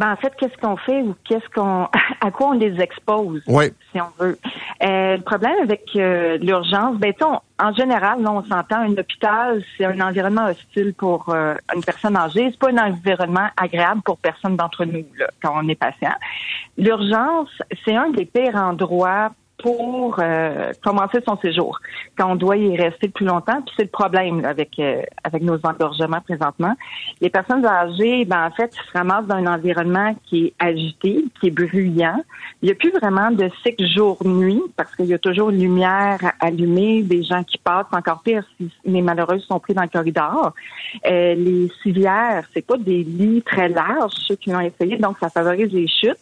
[0.01, 1.87] Ben, en fait, qu'est-ce qu'on fait ou qu'est-ce qu'on,
[2.21, 3.65] à quoi on les expose, Oui.
[3.91, 4.39] si on veut?
[4.83, 9.61] Euh, le problème avec euh, l'urgence, ben, on- en général, là, on s'entend, un hôpital,
[9.77, 12.49] c'est un environnement hostile pour euh, une personne âgée.
[12.49, 16.15] C'est pas un environnement agréable pour personne d'entre nous, là, quand on est patient.
[16.79, 17.49] L'urgence,
[17.85, 19.29] c'est un des pires endroits
[19.61, 21.79] pour euh, commencer son séjour,
[22.17, 23.61] quand on doit y rester plus longtemps.
[23.61, 26.73] Puis c'est le problème là, avec euh, avec nos engorgements présentement.
[27.21, 31.47] Les personnes âgées, ben en fait, se ramassent dans un environnement qui est agité, qui
[31.47, 32.21] est bruyant.
[32.61, 36.19] Il n'y a plus vraiment de cycle jour-nuit parce qu'il y a toujours une lumière
[36.39, 37.85] allumée, des gens qui passent.
[37.91, 40.53] Encore pire si les malheureux sont pris dans le corridor.
[41.05, 45.29] Euh, les civières, c'est pas des lits très larges, ceux qui l'ont essayé, donc ça
[45.29, 46.19] favorise les chutes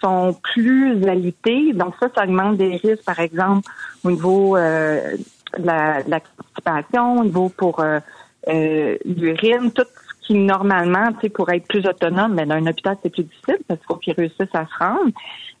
[0.00, 1.72] sont plus alités.
[1.72, 3.68] Donc ça, ça augmente des risques, par exemple,
[4.04, 5.16] au niveau euh,
[5.58, 8.00] de, la, de la constipation, au niveau pour euh,
[8.48, 12.66] euh, l'urine, tout ce qui normalement, tu sais, pour être plus autonome, mais dans un
[12.66, 15.12] hôpital, c'est plus difficile parce qu'il faut qu'ils réussissent à se rendre.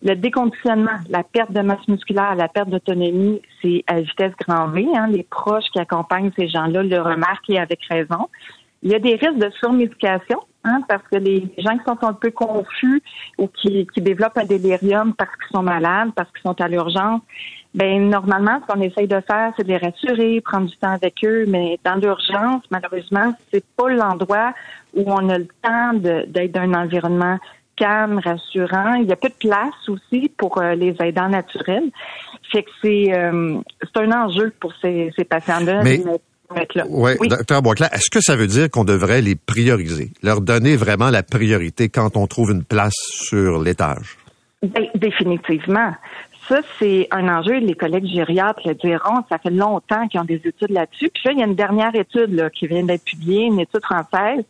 [0.02, 4.86] Le déconditionnement, la perte de masse musculaire, la perte d'autonomie, c'est à vitesse grand V.
[4.94, 5.08] Hein.
[5.08, 8.28] Les proches qui accompagnent ces gens-là le remarquent et avec raison.
[8.82, 12.12] Il y a des risques de surmédication, hein, parce que les gens qui sont un
[12.12, 13.02] peu confus
[13.38, 17.20] ou qui, qui développent un délirium parce qu'ils sont malades, parce qu'ils sont à l'urgence,
[17.74, 21.14] ben normalement, ce qu'on essaye de faire, c'est de les rassurer, prendre du temps avec
[21.24, 24.54] eux, mais dans l'urgence, malheureusement, c'est pas l'endroit
[24.94, 27.38] où on a le temps d'être dans un environnement
[27.76, 28.94] calme, rassurant.
[28.94, 31.90] Il y a peu de place aussi pour euh, les aidants naturels.
[32.50, 35.82] Fait que c'est euh, c'est un enjeu pour ces, ces patients-là.
[35.84, 36.02] Mais-
[36.54, 37.28] Ouais, Oui.
[37.28, 41.22] docteur Boisclair, est-ce que ça veut dire qu'on devrait les prioriser, leur donner vraiment la
[41.22, 44.16] priorité quand on trouve une place sur l'étage?
[44.62, 45.92] Dé- Définitivement.
[46.48, 47.58] Ça, c'est un enjeu.
[47.58, 49.22] Les collègues gériatres le diront.
[49.28, 51.10] Ça fait longtemps qu'ils ont des études là-dessus.
[51.12, 53.82] Puis là, il y a une dernière étude là, qui vient d'être publiée, une étude
[53.84, 54.42] française,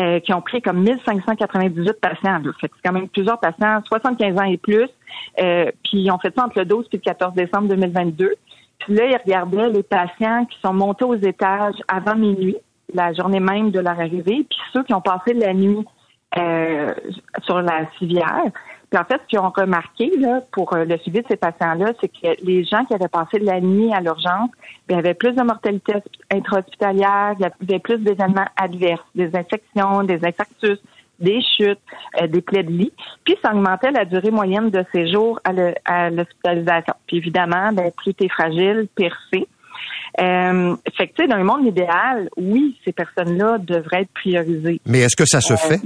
[0.00, 2.38] euh, qui ont pris comme 1598 patients.
[2.42, 2.50] Là.
[2.58, 4.88] Fait que c'est quand même plusieurs patients, 75 ans et plus.
[5.42, 8.32] Euh, puis ils ont fait ça entre le 12 et le 14 décembre 2022.
[8.84, 12.56] Puis là, ils regardaient les patients qui sont montés aux étages avant minuit,
[12.92, 15.86] la journée même de leur arrivée, puis ceux qui ont passé la nuit
[16.38, 16.92] euh,
[17.44, 18.44] sur la civière.
[18.90, 21.92] Puis en fait, ce qu'ils ont remarqué là, pour euh, le suivi de ces patients-là,
[22.00, 24.50] c'est que les gens qui avaient passé la nuit à l'urgence,
[24.88, 25.94] il y avait plus de mortalité
[26.30, 30.78] intra-hospitalière, il y avait plus d'événements adverses, des infections, des infarctus,
[31.22, 31.78] des chutes,
[32.20, 32.92] euh, des plaies de lit.
[33.24, 36.94] Puis ça augmentait la durée moyenne de séjour à l'hospitalisation.
[37.06, 39.46] Puis évidemment, ben, plus tu es fragile, pire c'est.
[40.20, 44.80] Euh, fait que, tu sais, dans le monde idéal, oui, ces personnes-là devraient être priorisées.
[44.84, 45.80] Mais est-ce que ça se fait?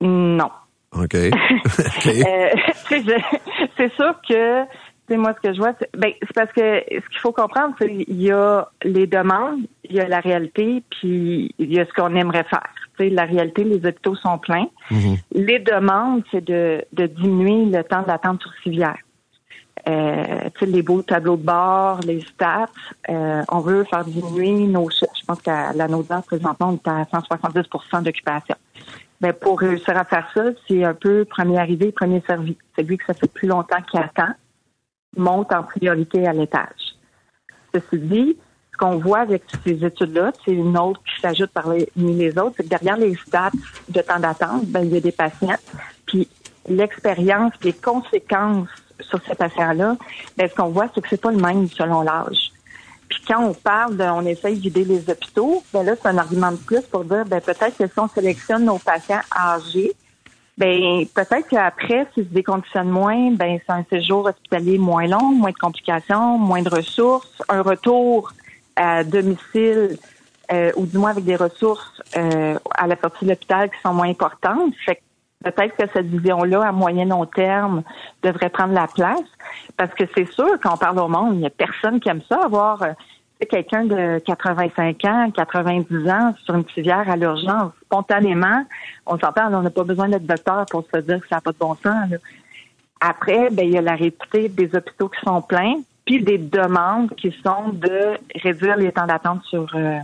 [0.00, 0.50] Non.
[0.92, 1.14] OK.
[2.06, 2.50] Euh,
[3.76, 4.62] c'est sûr que
[5.08, 7.88] c'est moi ce que je vois, c'est ben, parce que ce qu'il faut comprendre, c'est
[7.88, 11.92] qu'il y a les demandes, il y a la réalité, puis il y a ce
[11.92, 12.66] qu'on aimerait faire.
[12.98, 14.68] sais, la réalité, les hôpitaux sont pleins.
[14.90, 15.18] Mm-hmm.
[15.32, 18.96] Les demandes, c'est de, de diminuer le temps d'attente sur civière.
[19.88, 22.66] Euh, les beaux tableaux de bord, les stats,
[23.08, 25.12] euh, on veut faire diminuer nos chiffres.
[25.20, 28.56] Je pense qu'à la NODA, présentement, on est à 170% d'occupation.
[29.20, 32.56] Ben, pour réussir à faire ça, c'est un peu premier arrivé, premier servi.
[32.76, 34.34] Celui que ça fait plus longtemps qu'il attend
[35.16, 36.96] monte en priorité à l'étage.
[37.74, 38.36] Ceci dit,
[38.72, 42.64] ce qu'on voit avec ces études-là, c'est une autre qui s'ajoute parmi les autres, c'est
[42.64, 43.50] que derrière les stats
[43.88, 45.56] de temps d'attente, ben, il y a des patients,
[46.06, 46.28] puis
[46.68, 48.68] l'expérience, les conséquences
[49.00, 49.96] sur ces patients-là,
[50.36, 52.52] ben, ce qu'on voit, c'est que c'est pas le même selon l'âge.
[53.08, 56.50] Puis quand on parle de, on essaye d'aider les hôpitaux, ben là, c'est un argument
[56.50, 59.92] de plus pour dire, ben peut-être que si on sélectionne nos patients âgés,
[60.58, 65.50] ben peut-être qu'après, s'ils se déconditionnent moins, ben c'est un séjour hospitalier moins long, moins
[65.50, 68.32] de complications, moins de ressources, un retour
[68.74, 69.98] à domicile
[70.52, 73.92] euh, ou du moins avec des ressources euh, à la sortie de l'hôpital qui sont
[73.92, 74.72] moins importantes.
[74.84, 75.02] Fait
[75.44, 77.82] peut-être que cette vision-là, à moyen long terme,
[78.22, 79.20] devrait prendre la place.
[79.76, 82.22] Parce que c'est sûr, quand on parle au monde, il n'y a personne qui aime
[82.28, 82.92] ça, avoir euh,
[83.44, 87.72] quelqu'un de 85 ans, 90 ans sur une civière à l'urgence.
[87.84, 88.64] Spontanément,
[89.04, 91.52] on s'entend, on n'a pas besoin d'être docteur pour se dire que ça n'a pas
[91.52, 92.10] de bon sens.
[93.00, 95.74] Après, ben, il y a la réalité des hôpitaux qui sont pleins,
[96.06, 99.98] puis des demandes qui sont de réduire les temps d'attente sur euh,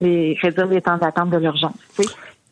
[0.00, 1.78] les réduire les temps d'attente de l'urgence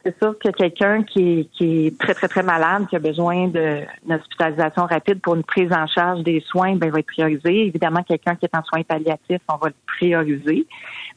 [0.07, 4.87] c'est sûr que quelqu'un qui est, très, très, très malade, qui a besoin d'une hospitalisation
[4.87, 7.67] rapide pour une prise en charge des soins, ben, va être priorisé.
[7.67, 10.67] Évidemment, quelqu'un qui est en soins palliatifs, on va le prioriser.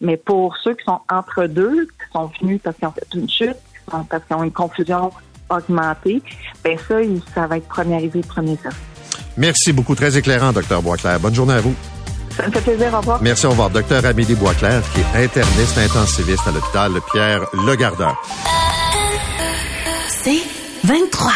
[0.01, 3.29] Mais pour ceux qui sont entre deux, qui sont venus parce qu'ils ont fait une
[3.29, 3.57] chute,
[4.09, 5.11] parce qu'ils ont une confusion
[5.51, 6.21] augmentée,
[6.63, 6.95] ben ça,
[7.33, 8.69] ça va être premiérisé, premier ça.
[9.37, 9.93] Merci beaucoup.
[9.93, 11.19] Très éclairant, docteur Boisclair.
[11.19, 11.75] Bonne journée à vous.
[12.31, 12.93] Ça me fait plaisir.
[12.93, 13.21] Au revoir.
[13.21, 13.45] Merci.
[13.45, 13.69] Au revoir.
[13.69, 18.15] Docteur Amélie Boisclair, qui est interniste intensiviste à l'hôpital Pierre Legardeur.
[20.83, 21.31] 23.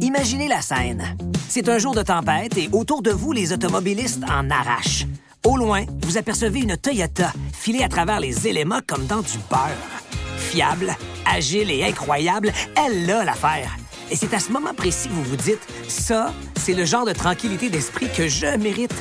[0.00, 1.16] Imaginez la scène.
[1.48, 5.06] C'est un jour de tempête et autour de vous, les automobilistes en arrachent.
[5.44, 10.02] Au loin, vous apercevez une Toyota filée à travers les éléments comme dans du beurre.
[10.38, 10.94] Fiable,
[11.26, 13.76] agile et incroyable, elle a l'affaire.
[14.12, 17.12] Et c'est à ce moment précis que vous vous dites, ça, c'est le genre de
[17.12, 18.94] tranquillité d'esprit que je mérite.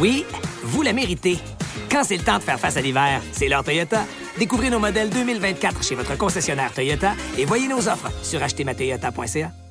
[0.00, 0.24] Oui,
[0.64, 1.38] vous la méritez.
[1.90, 4.04] Quand c'est le temps de faire face à l'hiver, c'est l'heure Toyota.
[4.38, 9.67] Découvrez nos modèles 2024 chez votre concessionnaire Toyota et voyez nos offres sur achetermatoyota.ca.